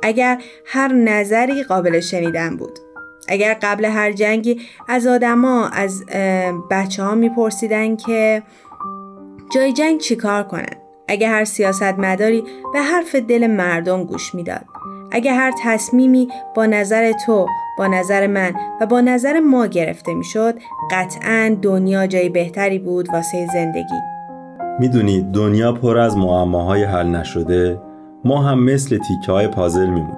اگر 0.02 0.42
هر 0.66 0.92
نظری 0.92 1.62
قابل 1.62 2.00
شنیدن 2.00 2.56
بود. 2.56 2.78
اگر 3.28 3.58
قبل 3.62 3.84
هر 3.84 4.12
جنگی 4.12 4.60
از 4.88 5.06
آدما 5.06 5.68
از 5.68 6.06
بچه 6.70 7.02
ها 7.02 7.14
میپرسیدن 7.14 7.96
که 7.96 8.42
جای 9.54 9.72
جنگ 9.72 10.00
چیکار 10.00 10.42
کنن؟ 10.42 10.76
اگر 11.08 11.28
هر 11.28 11.44
سیاست 11.44 11.82
مداری 11.82 12.44
به 12.72 12.80
حرف 12.80 13.14
دل 13.14 13.46
مردم 13.46 14.04
گوش 14.04 14.34
می‌داد. 14.34 14.64
اگر 15.14 15.34
هر 15.34 15.52
تصمیمی 15.62 16.28
با 16.54 16.66
نظر 16.66 17.12
تو 17.26 17.46
با 17.78 17.86
نظر 17.86 18.26
من 18.26 18.52
و 18.80 18.86
با 18.86 19.00
نظر 19.00 19.40
ما 19.40 19.66
گرفته 19.66 20.14
می‌شد 20.14 20.54
قطعا 20.90 21.56
دنیا 21.62 22.06
جای 22.06 22.28
بهتری 22.28 22.78
بود 22.78 23.08
واسه 23.12 23.46
زندگی. 23.52 24.00
می‌دونید 24.80 25.32
دنیا 25.32 25.72
پر 25.72 25.98
از 25.98 26.16
معماهای 26.16 26.84
حل 26.84 27.06
نشده. 27.06 27.78
ما 28.24 28.42
هم 28.42 28.64
مثل 28.64 28.98
تیکه 28.98 29.32
های 29.32 29.48
پازل 29.48 29.86
میمونیم. 29.86 30.16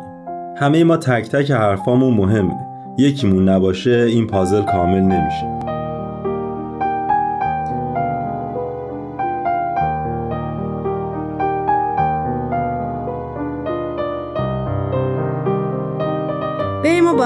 همه 0.56 0.84
ما 0.84 0.96
تک 0.96 1.28
تک 1.28 1.50
حرفامون 1.50 2.14
مهمه. 2.14 2.56
یکیمون 2.98 3.48
نباشه 3.48 4.06
این 4.08 4.26
پازل 4.26 4.62
کامل 4.62 5.00
نمیشه. 5.00 5.75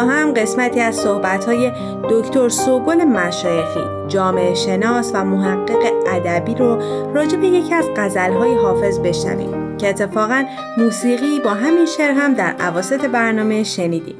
هم 0.04 0.34
قسمتی 0.34 0.80
از 0.80 0.96
صحبت‌های 0.96 1.72
دکتر 2.10 2.48
سوگل 2.48 3.04
مشایخی 3.04 3.80
جامعه 4.08 4.54
شناس 4.54 5.10
و 5.14 5.24
محقق 5.24 5.92
ادبی 6.06 6.54
رو 6.54 6.78
راجع 7.14 7.36
به 7.36 7.46
یکی 7.46 7.74
از 7.74 7.88
غزل‌های 7.96 8.54
حافظ 8.54 8.98
بشنویم 8.98 9.76
که 9.76 9.88
اتفاقا 9.88 10.44
موسیقی 10.78 11.40
با 11.44 11.50
همین 11.50 11.86
شعر 11.86 12.12
هم 12.12 12.34
در 12.34 12.54
عواسط 12.60 13.04
برنامه 13.04 13.62
شنیدیم. 13.62 14.16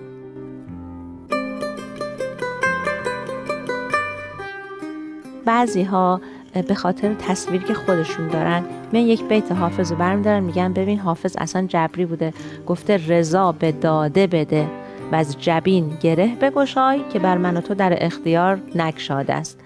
بعضی 5.44 5.82
ها 5.82 6.20
به 6.68 6.74
خاطر 6.74 7.14
تصویری 7.14 7.64
که 7.64 7.74
خودشون 7.74 8.28
دارن 8.28 8.64
من 8.92 9.00
یک 9.00 9.24
بیت 9.24 9.52
حافظ 9.52 9.92
رو 9.92 9.98
برمیدارن 9.98 10.42
میگن 10.42 10.72
ببین 10.72 10.98
حافظ 10.98 11.36
اصلا 11.38 11.66
جبری 11.66 12.06
بوده 12.06 12.32
گفته 12.66 13.00
رضا 13.08 13.52
به 13.52 13.72
داده 13.72 14.26
بده. 14.26 14.66
و 15.12 15.16
از 15.16 15.38
جبین 15.38 15.98
گره 16.00 16.36
بگشای 16.40 17.00
که 17.12 17.18
بر 17.18 17.38
من 17.38 17.56
و 17.56 17.60
تو 17.60 17.74
در 17.74 18.04
اختیار 18.04 18.60
نگشاده 18.74 19.34
است. 19.34 19.60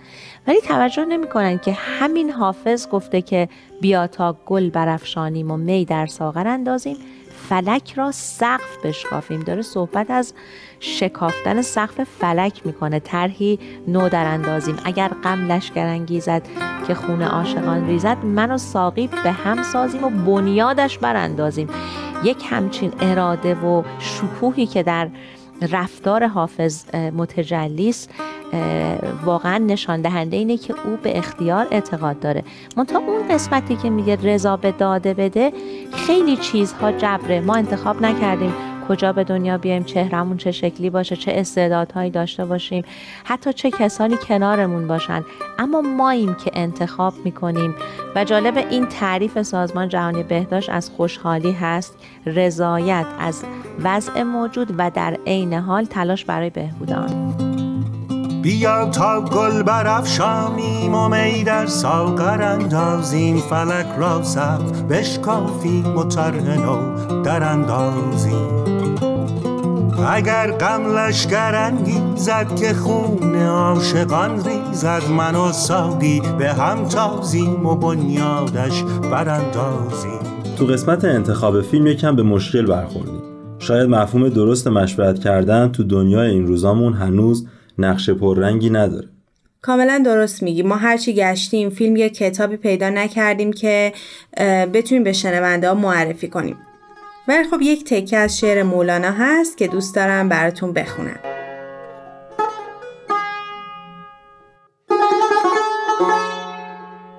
ولی 0.47 0.61
توجه 0.61 1.05
نمی‌کنن 1.05 1.59
که 1.59 1.73
همین 1.73 2.31
حافظ 2.31 2.89
گفته 2.89 3.23
که 3.23 3.49
بیا 3.81 4.07
تا 4.07 4.37
گل 4.47 4.71
برافشانیم 4.71 5.51
و 5.51 5.57
می 5.57 5.85
در 5.85 6.07
ساغر 6.07 6.49
اندازیم. 6.49 6.97
فلک 7.49 7.93
را 7.93 8.13
سقف 8.13 8.77
بشکافیم. 8.85 9.41
داره 9.41 9.63
صحبت 9.63 10.11
از 10.11 10.35
شکافتن 10.81 11.63
سقف 11.63 12.05
فلک 12.05 12.67
می‌کنه 12.67 13.01
طرحی 13.01 13.59
نو 13.89 14.09
در 14.09 14.25
اندازیم. 14.25 14.77
اگر 14.85 15.09
غم 15.09 15.53
لشکر 15.53 15.87
انگیزد 15.87 16.43
که 16.87 16.95
خون 16.95 17.23
عاشقان 17.23 17.87
ریزد 17.87 18.25
من 18.25 18.51
و 18.51 18.59
ساقی 18.59 19.07
به 19.07 19.33
هم 19.33 19.63
سازیم 19.63 20.05
و 20.05 20.11
بنیادش 20.11 20.99
براندازیم. 20.99 21.69
یک 22.25 22.45
همچین 22.51 22.93
اراده 23.01 23.55
و 23.55 23.83
شکوهی 23.99 24.67
که 24.67 24.83
در 24.83 25.09
رفتار 25.63 26.27
حافظ 26.27 26.95
متجلیست 26.95 28.11
واقعا 29.25 29.59
نشان 29.59 30.03
دهنده 30.03 30.37
اینه 30.37 30.57
که 30.57 30.75
او 30.85 30.97
به 30.97 31.19
اختیار 31.19 31.67
اعتقاد 31.71 32.21
داره. 32.21 32.45
منتها 32.77 32.99
اون 32.99 33.29
قسمتی 33.29 33.77
که 33.77 33.91
میگه 33.91 34.17
رضا 34.17 34.57
به 34.57 34.73
داده 34.73 35.15
بده 35.15 35.53
خیلی 35.93 36.37
چیزها 36.37 36.93
جبره. 36.93 37.41
ما 37.41 37.55
انتخاب 37.55 38.03
نکردیم 38.03 38.53
کجا 38.89 39.13
به 39.13 39.25
دنیا 39.25 39.59
بیایم 39.59 39.85
چهرمون 39.85 40.37
چه 40.37 40.53
شکلی 40.53 40.91
باشه 40.91 41.17
چه 41.17 41.33
استعدادهایی 41.35 42.11
داشته 42.11 42.45
باشیم 42.45 42.85
حتی 43.25 43.53
چه 43.53 43.71
کسانی 43.71 44.17
کنارمون 44.17 44.89
باشن. 44.89 45.25
اما 45.59 45.81
ماییم 45.81 46.35
که 46.35 46.51
انتخاب 46.55 47.15
می‌کنیم. 47.25 47.75
و 48.15 48.25
جالب 48.25 48.57
این 48.57 48.87
تعریف 48.87 49.43
سازمان 49.43 49.89
جهانی 49.89 50.23
بهداشت 50.23 50.71
از 50.71 50.91
خوشحالی 50.91 51.53
هست 51.53 51.95
رضایت 52.27 53.07
از 53.19 53.45
وضع 53.85 54.23
موجود 54.23 54.75
و 54.79 54.91
در 54.91 55.19
عین 55.27 55.55
حال 55.55 55.85
تلاش 55.85 56.25
برای 56.25 56.51
بهبود 56.51 56.93
آن 56.93 57.35
بیا 58.43 58.91
تا 58.91 59.21
گل 59.21 59.63
برافشانیم 59.63 60.95
و 60.95 61.09
می 61.09 61.45
در 61.45 61.67
ساغر 61.67 62.43
اندازیم. 62.43 63.37
فلک 63.37 63.87
را 63.99 64.23
سقف 64.23 64.83
بشکافیم 64.83 65.97
و 65.97 66.05
طرح 66.05 66.59
نو 66.59 67.23
در 67.23 67.43
اندازیم. 67.43 68.54
اگر 70.03 70.51
غم 70.51 70.97
لشکر 70.97 71.55
انگیزد 71.55 72.57
که 72.57 72.75
خون 72.75 73.37
عاشقان 73.37 74.45
ریزد 74.45 75.03
من 75.11 75.35
و 75.35 75.53
ساقی 75.53 76.23
به 76.39 76.53
هم 76.53 76.89
تازیم 76.89 77.67
و 77.67 77.75
بنیادش 77.75 78.83
براندازیم. 78.83 80.21
تو 80.59 80.67
قسمت 80.67 81.05
انتخاب 81.05 81.63
فیلم 81.63 81.87
یکم 81.87 82.17
به 82.17 82.23
مشکل 82.23 82.67
برخوردیم. 82.67 83.23
شاید 83.59 83.89
مفهوم 83.89 84.29
درست 84.29 84.67
مشورت 84.67 85.19
کردن 85.19 85.73
تو 85.73 85.85
دنیای 85.85 86.31
این 86.31 86.47
روزامون 86.47 86.93
هنوز 86.93 87.49
نقش 87.79 88.11
پررنگی 88.11 88.71
نداره. 88.71 89.09
کاملا 89.63 90.03
درست 90.05 90.43
میگی. 90.43 90.63
ما 90.63 90.77
هرچی 90.77 91.15
گشتیم 91.15 91.71
فیلم 91.71 91.97
یا 91.97 92.09
کتابی 92.09 92.57
پیدا 92.57 92.91
نکردیم 92.91 93.53
که 93.53 93.93
بتونیم 94.73 95.05
به 95.05 95.13
شنونده 95.13 95.69
ها 95.69 95.75
معرفی 95.75 96.29
کنیم. 96.29 96.57
ولی 97.29 97.45
خب 97.45 97.63
یک 97.63 97.85
تکه 97.85 98.19
از 98.19 98.39
شعر 98.39 98.63
مولانا 98.63 99.11
هست 99.11 99.57
که 99.57 99.69
دوست 99.69 99.95
دارم 99.95 100.29
براتون 100.29 100.73
بخونم. 100.73 101.19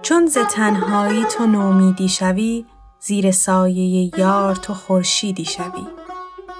چون 0.01 0.25
ز 0.25 0.37
تنهایی 0.37 1.25
تو 1.25 1.45
نومیدی 1.45 2.09
شوی 2.09 2.65
زیر 2.99 3.31
سایه 3.31 4.11
یار 4.19 4.55
تو 4.55 4.73
خورشیدی 4.73 5.45
شوی. 5.45 5.87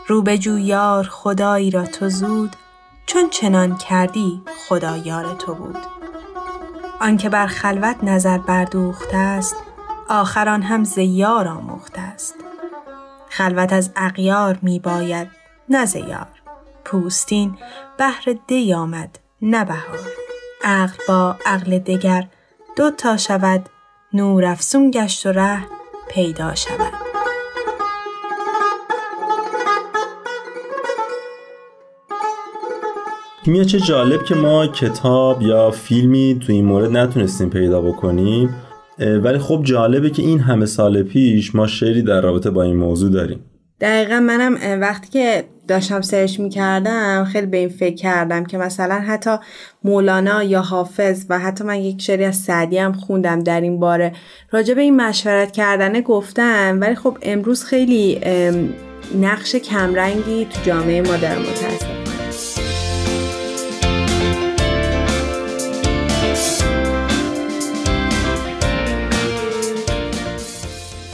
رو 0.07 0.21
به 0.21 0.37
جو 0.37 0.59
یار 0.59 1.03
خدایی 1.03 1.71
را 1.71 1.85
تو 1.85 2.09
زود 2.09 2.55
چون 3.05 3.29
چنان 3.29 3.77
کردی 3.77 4.41
خدا 4.67 4.97
یار 4.97 5.35
تو 5.35 5.53
بود. 5.53 5.77
آنکه 7.01 7.29
بر 7.29 7.47
خلوت 7.47 8.03
نظر 8.03 8.37
بردوخته 8.37 9.17
است 9.17 9.55
آخران 10.09 10.61
هم 10.61 10.83
ز 10.83 10.97
یار 10.97 11.47
آموخته 11.47 12.01
است. 12.01 12.44
خلوت 13.37 13.73
از 13.73 13.91
اغیار 13.95 14.59
می 14.61 14.79
باید. 14.79 15.27
نه 15.69 15.85
ز 15.85 15.95
یار 15.95 16.27
پوستین 16.85 17.57
بهر 17.97 18.35
دی 18.47 18.73
آمد 18.73 19.19
نه 19.41 19.65
بهار. 19.65 19.99
عقل 20.63 20.97
با 21.07 21.35
عقل 21.45 21.79
دگر 21.79 22.27
دو 22.75 22.91
تا 22.91 23.17
شود 23.17 23.69
نور 24.13 24.45
افسون 24.45 24.91
گشت 24.91 25.25
و 25.25 25.31
ره 25.31 25.59
پیدا 26.09 26.55
شود. 26.55 26.93
کیمیا 33.45 33.63
چه 33.63 33.79
جالب 33.79 34.23
که 34.23 34.35
ما 34.35 34.67
کتاب 34.67 35.41
یا 35.41 35.71
فیلمی 35.71 36.39
تو 36.45 36.51
این 36.51 36.65
مورد 36.65 36.97
نتونستیم 36.97 37.49
پیدا 37.49 37.81
بکنیم. 37.81 38.55
ولی 38.99 39.37
خب 39.37 39.61
جالبه 39.63 40.09
که 40.09 40.21
این 40.21 40.39
همه 40.39 40.65
سال 40.65 41.03
پیش 41.03 41.55
ما 41.55 41.67
شعری 41.67 42.01
در 42.01 42.21
رابطه 42.21 42.49
با 42.49 42.63
این 42.63 42.75
موضوع 42.75 43.11
داریم. 43.11 43.39
دقیقا 43.81 44.19
منم 44.19 44.81
وقتی 44.81 45.09
که 45.09 45.43
داشتم 45.67 46.01
سرچ 46.01 46.39
می‌کردم 46.39 47.25
خیلی 47.31 47.47
به 47.47 47.57
این 47.57 47.69
فکر 47.69 47.95
کردم 47.95 48.45
که 48.45 48.57
مثلا 48.57 48.95
حتی 48.95 49.35
مولانا 49.83 50.43
یا 50.43 50.61
حافظ 50.61 51.25
و 51.29 51.39
حتی 51.39 51.63
من 51.63 51.79
یک 51.79 52.01
شعری 52.01 52.25
از 52.25 52.35
سعدی 52.35 52.77
هم 52.77 52.93
خوندم 52.93 53.39
در 53.39 53.61
این 53.61 53.79
باره 53.79 54.11
راجع 54.51 54.73
به 54.73 54.81
این 54.81 54.95
مشورت 54.95 55.51
کردنه 55.51 56.01
گفتم 56.01 56.77
ولی 56.81 56.95
خب 56.95 57.17
امروز 57.21 57.63
خیلی 57.63 58.19
نقش 59.21 59.55
کمرنگی 59.55 60.45
تو 60.45 60.61
جامعه 60.63 61.01
ما 61.01 61.17
داره 61.17 61.39
متاسفانه 61.39 61.94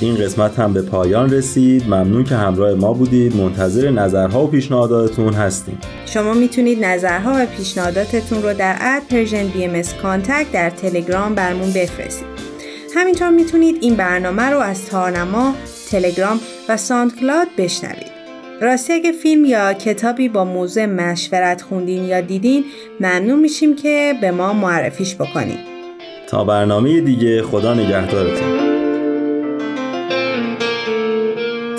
این 0.01 0.15
قسمت 0.15 0.59
هم 0.59 0.73
به 0.73 0.81
پایان 0.81 1.33
رسید. 1.33 1.83
ممنون 1.83 2.23
که 2.23 2.35
همراه 2.35 2.73
ما 2.73 2.93
بودید. 2.93 3.35
منتظر 3.35 3.89
نظرها 3.89 4.43
و 4.43 4.47
پیشنهاداتتون 4.47 5.33
هستیم. 5.33 5.77
شما 6.05 6.33
می‌تونید 6.33 6.85
نظرها 6.85 7.31
و 7.35 7.45
پیشنهاداتتون 7.57 8.43
رو 8.43 8.53
در 8.53 8.77
at 8.81 9.03
Persian 9.09 9.47
BMS 9.47 9.81
در 10.53 10.69
تلگرام 10.69 11.35
برامون 11.35 11.71
بفرستید. 11.71 12.27
همینطور 12.95 13.29
می‌تونید 13.29 13.77
این 13.81 13.95
برنامه 13.95 14.43
رو 14.43 14.59
از 14.59 14.85
تارنما، 14.85 15.53
تلگرام 15.91 16.39
و 16.69 16.77
ساندکلاد 16.77 17.47
بشنوید. 17.57 18.11
راستی 18.61 18.93
اگه 18.93 19.11
فیلم 19.11 19.45
یا 19.45 19.73
کتابی 19.73 20.29
با 20.29 20.45
موضوع 20.45 20.85
مشورت 20.85 21.61
خوندین 21.61 22.03
یا 22.03 22.21
دیدین 22.21 22.63
ممنون 22.99 23.39
میشیم 23.39 23.75
که 23.75 24.13
به 24.21 24.31
ما 24.31 24.53
معرفیش 24.53 25.15
بکنید. 25.15 25.59
تا 26.27 26.43
برنامه 26.43 27.01
دیگه 27.01 27.41
خدا 27.41 27.73
نگهدارتون. 27.73 28.70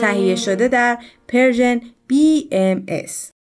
تهیه 0.02 0.36
شده 0.36 0.68
در 0.68 0.98
پرژن 1.28 1.80
BMS 1.80 3.10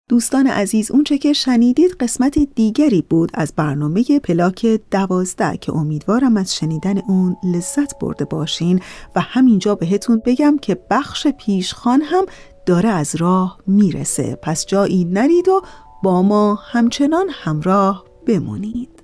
دوستان 0.10 0.47
عزیز 0.47 0.91
اونچه 0.91 1.18
که 1.18 1.34
شنیدید 1.34 1.91
قسمت 1.91 2.39
دیگری 2.56 3.02
بود 3.10 3.32
از 3.34 3.54
برنامه 3.56 4.04
پلاک 4.24 4.80
دوازده 4.91 5.58
که 5.58 5.74
امیدوارم 5.74 6.38
از 6.38 6.56
شنیدن 6.56 6.97
اون 6.97 7.38
لذت 7.43 7.99
برده 7.99 8.26
باشین 8.26 8.82
و 9.16 9.22
همینجا 9.22 9.76
بهتون 9.76 10.22
بگم 10.26 10.58
که 10.58 10.78
بخش 10.89 11.28
پیشخان 11.28 12.02
هم 12.02 12.26
داره 12.66 12.89
از 12.89 13.16
راه 13.16 13.60
می‌رسه. 13.68 14.36
پس 14.36 14.66
جایی 14.66 15.06
نرید 15.06 15.49
و 15.49 15.62
با 16.04 16.22
ما 16.22 16.56
همچنان 16.56 17.30
همراه 17.30 18.06
بمونید. 18.28 19.04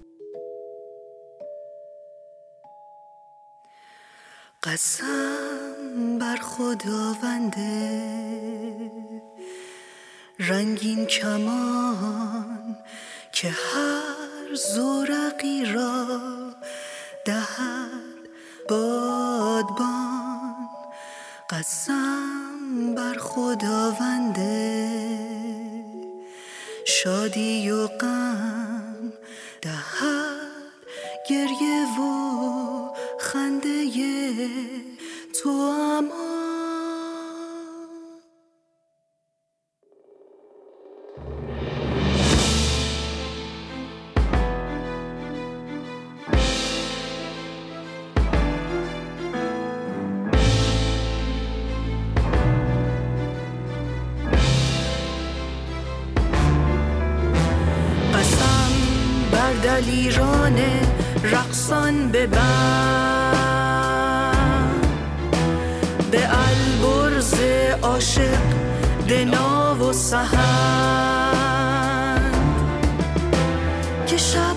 قسم 4.64 5.47
بر 6.28 6.40
خداونده. 6.42 8.02
رنگین 10.40 11.06
کمان 11.06 12.78
که 13.32 13.48
هر 13.48 14.56
زورقی 14.56 15.66
را 15.66 16.06
دهد 17.26 18.28
بادبان. 18.70 20.70
قسم 21.50 22.96
بر 22.96 23.18
خداونده. 23.18 24.90
شادی 26.86 27.72
و 27.72 27.88
غم 27.88 29.14
دهد 29.62 30.38
گریه 31.30 32.00
و 32.00 32.90
خنده. 33.20 34.87
تو 35.48 35.54
اما 35.54 36.14
قسم 58.14 58.72
بر 59.32 59.54
دلیران 59.64 60.58
رقصان 61.24 62.12
به 62.12 62.28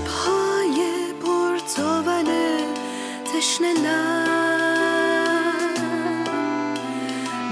شبهای 0.01 0.79
پرتاول 1.23 2.29
تشنه 3.35 3.75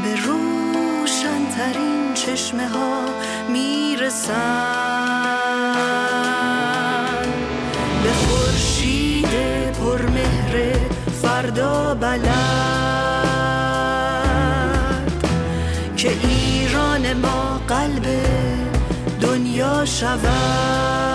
به 0.02 0.10
روشنترین 0.26 2.14
چشمه 2.14 2.68
ها 2.68 3.04
می‌رسند 3.48 4.86
به 8.02 8.12
خورشید 8.12 9.32
پرمهر 9.72 10.74
فردا 11.22 11.94
بلد 11.94 12.28
که 15.96 16.08
ایران 16.08 17.12
ما 17.12 17.60
قلب 17.68 18.06
دنیا 19.20 19.84
شود. 19.84 21.07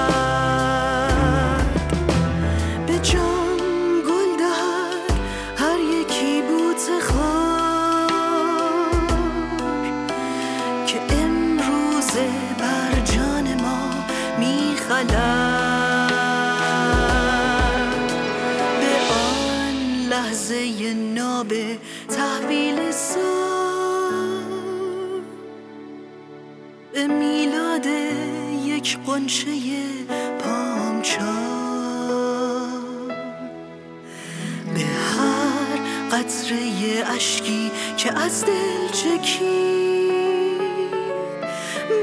از 38.24 38.46
دل 38.46 38.88
چکید 38.88 39.42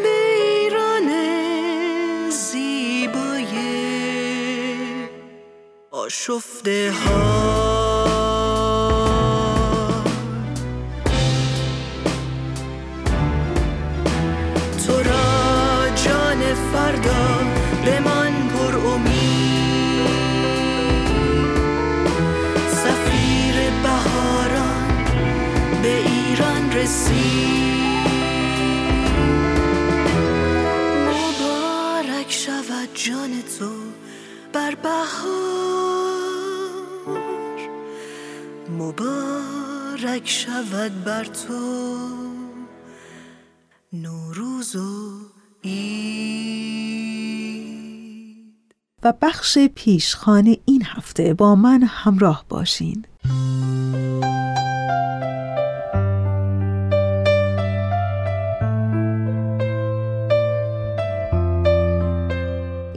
به 0.03 0.17
ایران 0.45 1.09
زیبای 2.31 3.53
آشفته 5.91 6.93
ها. 7.05 7.70
رسید 26.91 28.11
مبارک 31.07 32.31
شود 32.33 32.89
جان 32.95 33.43
تو 33.59 33.71
بر 34.53 34.75
بهار. 34.75 35.21
مبارک 38.79 40.29
شود 40.29 41.05
بر 41.05 41.25
تو 41.25 42.09
نوروز 43.93 44.77
و 44.77 45.19
عید. 45.65 46.41
و 49.03 49.13
بخش 49.23 49.59
پیشخانه 49.59 50.59
این 50.65 50.83
هفته 50.85 51.35
با 51.35 51.55
من 51.55 51.83
همراه 51.83 52.45
باشین. 52.49 53.05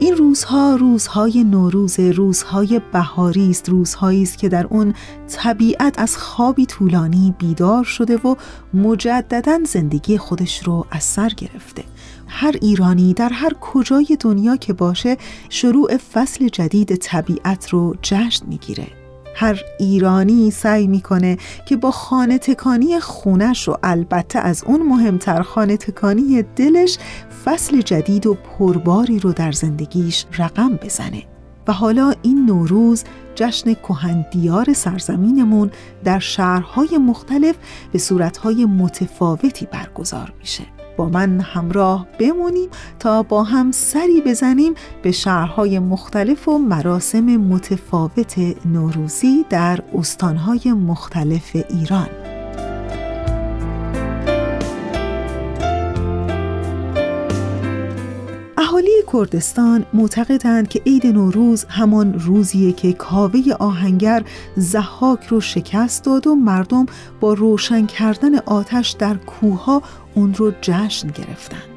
این 0.04 0.16
روزها 0.16 0.74
روزهای 0.74 1.44
نوروز 1.44 2.00
روزهای 2.00 2.80
بهاری 2.92 3.50
است 3.50 3.68
روزهایی 3.68 4.22
است 4.22 4.38
که 4.38 4.48
در 4.48 4.66
اون 4.66 4.94
طبیعت 5.28 5.98
از 5.98 6.16
خوابی 6.16 6.66
طولانی 6.66 7.34
بیدار 7.38 7.84
شده 7.84 8.16
و 8.16 8.34
مجددا 8.74 9.58
زندگی 9.64 10.18
خودش 10.18 10.62
رو 10.64 10.86
از 10.90 11.04
سر 11.04 11.28
گرفته. 11.28 11.84
هر 12.26 12.54
ایرانی 12.62 13.14
در 13.14 13.28
هر 13.28 13.52
کجای 13.60 14.16
دنیا 14.20 14.56
که 14.56 14.72
باشه 14.72 15.16
شروع 15.48 15.96
فصل 15.96 16.48
جدید 16.48 16.96
طبیعت 16.96 17.68
رو 17.68 17.96
جشن 18.02 18.46
می‌گیره. 18.46 18.86
هر 19.36 19.60
ایرانی 19.78 20.50
سعی 20.50 20.86
می‌کنه 20.86 21.38
که 21.66 21.76
با 21.76 21.90
خانه 21.90 22.38
تکانی 22.38 23.00
خونش 23.00 23.68
و 23.68 23.76
البته 23.82 24.38
از 24.38 24.64
اون 24.66 24.82
مهمتر 24.82 25.42
خانه 25.42 25.76
تکانی 25.76 26.42
دلش 26.42 26.98
فصل 27.44 27.80
جدید 27.80 28.26
و 28.26 28.34
پرباری 28.34 29.18
رو 29.18 29.32
در 29.32 29.52
زندگیش 29.52 30.24
رقم 30.38 30.76
بزنه. 30.76 31.22
و 31.68 31.72
حالا 31.72 32.14
این 32.22 32.46
نوروز 32.46 33.04
جشن 33.34 33.74
کهندیار 33.74 34.72
سرزمینمون 34.72 35.70
در 36.04 36.18
شهرهای 36.18 36.98
مختلف 36.98 37.54
به 37.92 37.98
صورتهای 37.98 38.64
متفاوتی 38.64 39.66
برگزار 39.66 40.32
میشه. 40.38 40.64
با 40.96 41.08
من 41.08 41.40
همراه 41.40 42.06
بمونیم 42.18 42.68
تا 42.98 43.22
با 43.22 43.42
هم 43.42 43.72
سری 43.72 44.20
بزنیم 44.20 44.74
به 45.02 45.12
شهرهای 45.12 45.78
مختلف 45.78 46.48
و 46.48 46.58
مراسم 46.58 47.24
متفاوت 47.36 48.34
نوروزی 48.66 49.44
در 49.50 49.80
استانهای 49.94 50.72
مختلف 50.72 51.56
ایران. 51.70 52.33
کردستان 59.14 59.86
معتقدند 59.92 60.68
که 60.68 60.82
عید 60.86 61.06
نوروز 61.06 61.64
همان 61.68 62.14
روزیه 62.14 62.72
که 62.72 62.92
کاوه 62.92 63.40
آهنگر 63.58 64.22
زحاک 64.56 65.26
رو 65.26 65.40
شکست 65.40 66.04
داد 66.04 66.26
و 66.26 66.34
مردم 66.34 66.86
با 67.20 67.32
روشن 67.32 67.86
کردن 67.86 68.38
آتش 68.38 68.90
در 68.90 69.14
کوها 69.14 69.82
اون 70.14 70.34
رو 70.34 70.52
جشن 70.60 71.08
گرفتن 71.08 71.73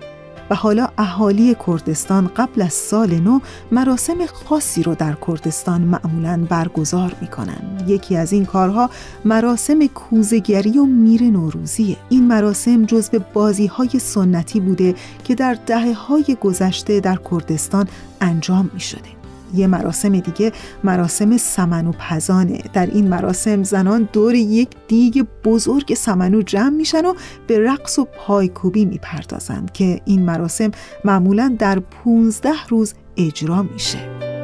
و 0.50 0.56
حالا 0.56 0.88
اهالی 0.98 1.56
کردستان 1.68 2.28
قبل 2.28 2.62
از 2.62 2.74
سال 2.74 3.20
نو 3.20 3.40
مراسم 3.72 4.26
خاصی 4.26 4.84
رو 4.84 4.96
در 4.96 5.18
کردستان 5.28 5.82
معمولا 5.82 6.46
برگزار 6.50 7.16
می‌کنن 7.22 7.84
یکی 7.88 8.16
از 8.16 8.34
این 8.34 8.46
کارها 8.46 8.90
مراسم 9.26 9.88
کوزگری 9.88 10.78
و 10.78 10.86
میر 10.86 11.24
نوروزیه 11.24 11.98
این 12.10 12.28
مراسم 12.28 12.86
جزو 12.86 13.20
بازی 13.34 13.68
های 13.68 14.00
سنتی 14.00 14.60
بوده 14.60 14.96
که 15.24 15.36
در 15.36 15.58
دهه 15.66 15.94
های 15.94 16.38
گذشته 16.42 17.00
در 17.00 17.20
کردستان 17.32 17.88
انجام 18.22 18.70
می 18.74 18.80
شده. 18.80 19.17
یه 19.56 19.68
مراسم 19.68 20.20
دیگه 20.20 20.52
مراسم 20.84 21.38
سمنو 21.38 21.92
پزانه 21.92 22.62
در 22.74 22.86
این 22.86 23.08
مراسم 23.08 23.64
زنان 23.64 24.10
دور 24.14 24.36
یک 24.36 24.70
دیگ 24.88 25.26
بزرگ 25.44 25.94
سمنو 25.94 26.42
جمع 26.42 26.70
میشن 26.70 27.06
و 27.06 27.14
به 27.48 27.60
رقص 27.60 28.00
و 28.00 28.08
پایکوبی 28.18 28.86
می‌پردازند 28.86 29.72
که 29.72 30.02
این 30.06 30.26
مراسم 30.26 30.72
معمولا 31.06 31.56
در 31.60 31.80
15 31.80 32.50
روز 32.70 32.94
اجرا 33.18 33.62
میشه. 33.62 34.37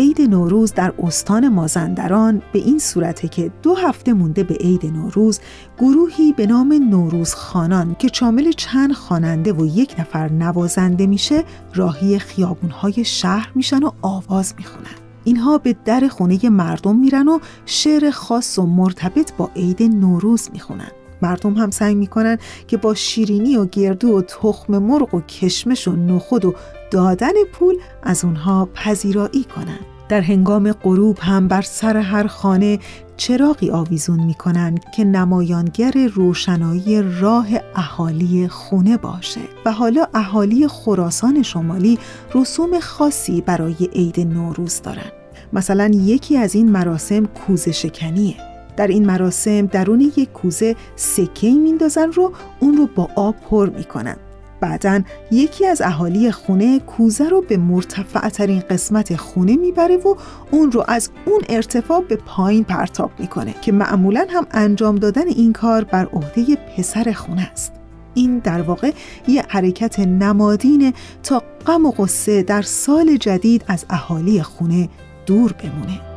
عید 0.00 0.22
نوروز 0.22 0.72
در 0.72 0.92
استان 1.02 1.48
مازندران 1.48 2.42
به 2.52 2.58
این 2.58 2.78
صورته 2.78 3.28
که 3.28 3.50
دو 3.62 3.74
هفته 3.74 4.12
مونده 4.12 4.42
به 4.42 4.54
عید 4.54 4.86
نوروز 4.86 5.40
گروهی 5.78 6.32
به 6.32 6.46
نام 6.46 6.72
نوروز 6.72 7.34
خانان 7.34 7.96
که 7.98 8.08
شامل 8.12 8.52
چند 8.52 8.92
خواننده 8.92 9.52
و 9.52 9.66
یک 9.66 9.94
نفر 9.98 10.32
نوازنده 10.32 11.06
میشه 11.06 11.44
راهی 11.74 12.18
خیابونهای 12.18 13.04
شهر 13.04 13.52
میشن 13.54 13.82
و 13.82 13.90
آواز 14.02 14.54
می‌خونن. 14.58 14.96
اینها 15.24 15.58
به 15.58 15.76
در 15.84 16.08
خونه 16.08 16.48
مردم 16.48 16.96
میرن 16.96 17.28
و 17.28 17.38
شعر 17.66 18.10
خاص 18.10 18.58
و 18.58 18.66
مرتبط 18.66 19.32
با 19.36 19.50
عید 19.56 19.82
نوروز 19.82 20.48
می‌خونن. 20.52 20.90
مردم 21.22 21.54
هم 21.54 21.70
سعی 21.70 21.94
می‌کنن 21.94 22.38
که 22.68 22.76
با 22.76 22.94
شیرینی 22.94 23.56
و 23.56 23.64
گردو 23.64 24.18
و 24.18 24.22
تخم 24.22 24.78
مرغ 24.78 25.14
و 25.14 25.20
کشمش 25.20 25.88
و 25.88 25.92
نخود 25.92 26.44
و 26.44 26.54
دادن 26.90 27.32
پول 27.52 27.76
از 28.02 28.24
اونها 28.24 28.68
پذیرایی 28.74 29.44
کنن. 29.44 29.78
در 30.10 30.20
هنگام 30.20 30.72
غروب 30.72 31.18
هم 31.20 31.48
بر 31.48 31.62
سر 31.62 31.96
هر 31.96 32.26
خانه 32.26 32.78
چراغی 33.16 33.70
آویزون 33.70 34.20
می 34.20 34.34
کنند 34.34 34.84
که 34.90 35.04
نمایانگر 35.04 36.08
روشنایی 36.14 37.02
راه 37.20 37.46
اهالی 37.74 38.48
خونه 38.48 38.96
باشه 38.96 39.40
و 39.64 39.72
حالا 39.72 40.06
اهالی 40.14 40.68
خراسان 40.68 41.42
شمالی 41.42 41.98
رسوم 42.34 42.80
خاصی 42.80 43.40
برای 43.40 43.88
عید 43.92 44.20
نوروز 44.20 44.82
دارن. 44.82 45.10
مثلا 45.52 45.90
یکی 45.94 46.36
از 46.36 46.54
این 46.54 46.72
مراسم 46.72 47.26
کوزه 47.26 47.72
شکنیه. 47.72 48.34
در 48.76 48.86
این 48.86 49.06
مراسم 49.06 49.66
درون 49.66 50.00
یک 50.00 50.32
کوزه 50.32 50.76
سکه 50.96 51.50
میندازن 51.50 52.12
رو 52.12 52.32
اون 52.60 52.76
رو 52.76 52.86
با 52.94 53.08
آب 53.16 53.34
پر 53.50 53.70
می‌کنن. 53.70 54.16
بعدا 54.60 55.02
یکی 55.30 55.66
از 55.66 55.82
اهالی 55.82 56.32
خونه 56.32 56.80
کوزه 56.80 57.28
رو 57.28 57.40
به 57.40 57.56
مرتفع 57.56 58.28
ترین 58.28 58.62
قسمت 58.70 59.16
خونه 59.16 59.56
می‌بره 59.56 59.96
و 59.96 60.14
اون 60.50 60.72
رو 60.72 60.84
از 60.88 61.10
اون 61.24 61.40
ارتفاع 61.48 62.00
به 62.00 62.16
پایین 62.16 62.64
پرتاب 62.64 63.10
می‌کنه 63.18 63.54
که 63.62 63.72
معمولا 63.72 64.26
هم 64.30 64.46
انجام 64.50 64.96
دادن 64.96 65.28
این 65.28 65.52
کار 65.52 65.84
بر 65.84 66.06
عهده 66.06 66.56
پسر 66.56 67.12
خونه 67.12 67.50
است. 67.52 67.72
این 68.14 68.38
در 68.38 68.62
واقع 68.62 68.92
یه 69.28 69.44
حرکت 69.48 69.98
نمادینه 69.98 70.92
تا 71.22 71.42
غم 71.66 71.86
و 71.86 71.90
غصه 71.90 72.42
در 72.42 72.62
سال 72.62 73.16
جدید 73.16 73.64
از 73.66 73.84
اهالی 73.90 74.42
خونه 74.42 74.88
دور 75.26 75.52
بمونه. 75.52 76.09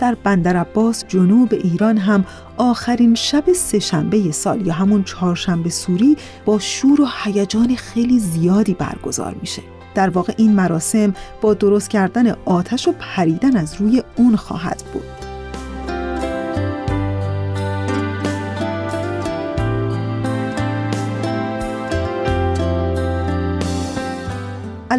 در 0.00 0.14
بندر 0.14 0.56
عباس 0.56 1.04
جنوب 1.08 1.48
ایران 1.52 1.98
هم 1.98 2.24
آخرین 2.56 3.14
شب 3.14 3.52
سهشنبه 3.52 4.32
سال 4.32 4.66
یا 4.66 4.72
همون 4.72 5.04
چهارشنبه 5.04 5.70
سوری 5.70 6.16
با 6.44 6.58
شور 6.58 7.00
و 7.00 7.06
هیجان 7.24 7.76
خیلی 7.76 8.18
زیادی 8.18 8.74
برگزار 8.74 9.36
میشه. 9.40 9.62
در 9.94 10.10
واقع 10.10 10.32
این 10.36 10.52
مراسم 10.52 11.14
با 11.40 11.54
درست 11.54 11.90
کردن 11.90 12.30
آتش 12.44 12.88
و 12.88 12.92
پریدن 12.92 13.56
از 13.56 13.74
روی 13.74 14.02
اون 14.16 14.36
خواهد 14.36 14.82
بود. 14.92 15.19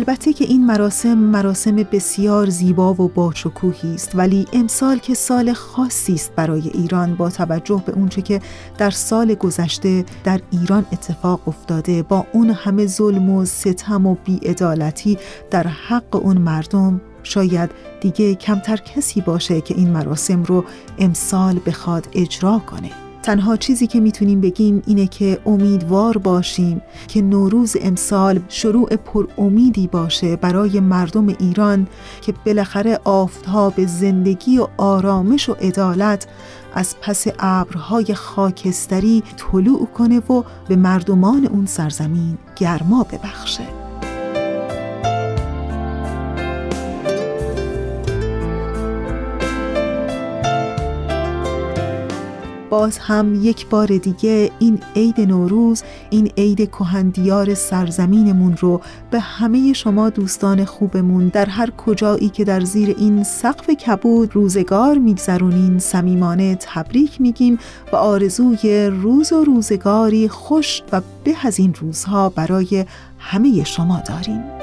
البته 0.01 0.33
که 0.33 0.45
این 0.45 0.65
مراسم 0.65 1.17
مراسم 1.17 1.75
بسیار 1.75 2.49
زیبا 2.49 2.93
و 2.93 3.07
باشکوهی 3.07 3.93
است 3.93 4.11
ولی 4.15 4.47
امسال 4.53 4.97
که 4.97 5.13
سال 5.13 5.53
خاصی 5.53 6.13
است 6.13 6.35
برای 6.35 6.69
ایران 6.73 7.15
با 7.15 7.29
توجه 7.29 7.83
به 7.85 7.91
اونچه 7.91 8.21
که 8.21 8.41
در 8.77 8.89
سال 8.89 9.33
گذشته 9.33 10.05
در 10.23 10.41
ایران 10.51 10.85
اتفاق 10.91 11.47
افتاده. 11.47 12.03
با 12.03 12.25
اون 12.33 12.49
همه 12.49 12.85
ظلم 12.85 13.29
و 13.29 13.45
ستم 13.45 14.05
و 14.05 14.15
بیعدالتی 14.25 15.17
در 15.51 15.67
حق 15.67 16.15
اون 16.15 16.37
مردم 16.37 17.01
شاید 17.23 17.69
دیگه 18.01 18.35
کمتر 18.35 18.77
کسی 18.77 19.21
باشه 19.21 19.61
که 19.61 19.75
این 19.75 19.89
مراسم 19.89 20.43
رو 20.43 20.65
امسال 20.99 21.59
بخواد 21.65 22.07
اجرا 22.13 22.59
کنه. 22.59 23.00
تنها 23.23 23.57
چیزی 23.57 23.87
که 23.87 23.99
می‌تونیم 23.99 24.41
بگیم 24.41 24.81
اینه 24.87 25.07
که 25.07 25.39
امیدوار 25.45 26.17
باشیم 26.17 26.81
که 27.07 27.21
نوروز 27.21 27.75
امسال 27.81 28.39
شروع 28.49 28.95
پر 28.95 29.27
امیدی 29.37 29.87
باشه 29.87 30.35
برای 30.35 30.79
مردم 30.79 31.27
ایران 31.27 31.87
که 32.21 32.33
بالاخره 32.45 32.99
آفتاب 33.03 33.85
زندگی 33.85 34.57
و 34.57 34.67
آرامش 34.77 35.49
و 35.49 35.53
عدالت 35.53 36.27
از 36.73 36.95
پس 37.01 37.27
ابرهای 37.39 38.13
خاکستری 38.13 39.23
طلوع 39.37 39.85
کنه 39.85 40.19
و 40.19 40.43
به 40.67 40.75
مردمان 40.75 41.45
اون 41.45 41.65
سرزمین 41.65 42.37
گرما 42.55 43.03
ببخشه. 43.03 43.80
باز 52.71 52.97
هم 52.97 53.35
یک 53.43 53.67
بار 53.67 53.87
دیگه 53.87 54.51
این 54.59 54.79
عید 54.95 55.21
نوروز 55.21 55.83
این 56.09 56.31
عید 56.37 56.71
کهندیار 56.71 57.53
سرزمینمون 57.53 58.57
رو 58.57 58.81
به 59.11 59.19
همه 59.19 59.73
شما 59.73 60.09
دوستان 60.09 60.65
خوبمون 60.65 61.27
در 61.27 61.45
هر 61.45 61.69
کجایی 61.69 62.29
که 62.29 62.43
در 62.43 62.59
زیر 62.59 62.95
این 62.97 63.23
سقف 63.23 63.69
کبود 63.69 64.35
روزگار 64.35 64.97
میگذرونین 64.97 65.79
صمیمانه 65.79 66.55
تبریک 66.55 67.21
میگیم 67.21 67.59
و 67.93 67.95
آرزوی 67.95 68.85
روز 68.85 69.33
و 69.33 69.43
روزگاری 69.43 70.27
خوش 70.27 70.81
و 70.91 71.01
به 71.23 71.35
از 71.43 71.59
این 71.59 71.73
روزها 71.73 72.29
برای 72.29 72.85
همه 73.19 73.63
شما 73.63 74.01
داریم. 74.07 74.60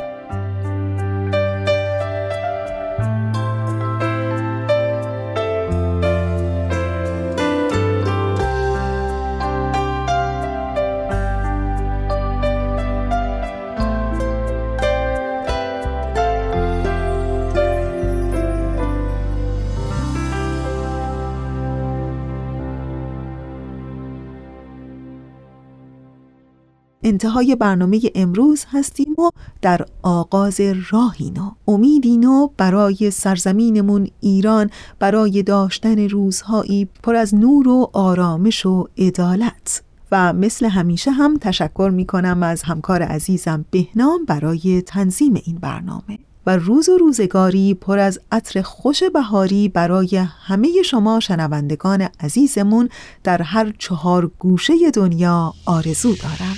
انتهای 27.09 27.56
برنامه 27.56 28.00
امروز 28.14 28.64
هستیم 28.70 29.12
و 29.18 29.30
در 29.62 29.86
آغاز 30.02 30.61
راهی 30.90 31.30
نو. 31.30 31.50
امیدی 31.68 32.16
نو 32.16 32.48
برای 32.56 33.11
سرزمینمون 33.11 34.09
ایران 34.20 34.70
برای 34.98 35.42
داشتن 35.42 36.09
روزهایی 36.09 36.88
پر 37.02 37.16
از 37.16 37.34
نور 37.34 37.68
و 37.68 37.90
آرامش 37.92 38.66
و 38.66 38.88
عدالت. 38.98 39.82
و 40.12 40.32
مثل 40.32 40.66
همیشه 40.66 41.11
هم 41.11 41.36
تشکر 41.36 41.90
می 41.94 42.06
کنم 42.06 42.42
از 42.42 42.62
همکار 42.62 43.02
عزیزم 43.02 43.64
بهنام 43.70 44.24
برای 44.24 44.82
تنظیم 44.82 45.40
این 45.44 45.56
برنامه. 45.56 46.28
و 46.49 46.51
روز 46.51 46.88
و 46.88 46.99
روزگاری 46.99 47.74
پر 47.74 47.99
از 47.99 48.20
عطر 48.32 48.62
خوش 48.62 49.03
بهاری 49.03 49.68
برای 49.68 50.16
همه 50.16 50.82
شما 50.84 51.20
شنوندگان 51.20 52.09
عزیزمون 52.20 52.88
در 53.24 53.42
هر 53.42 53.72
چهار 53.78 54.30
گوشه 54.38 54.74
دنیا 54.94 55.55
آرزو 55.66 56.14
دارم. 56.14 56.57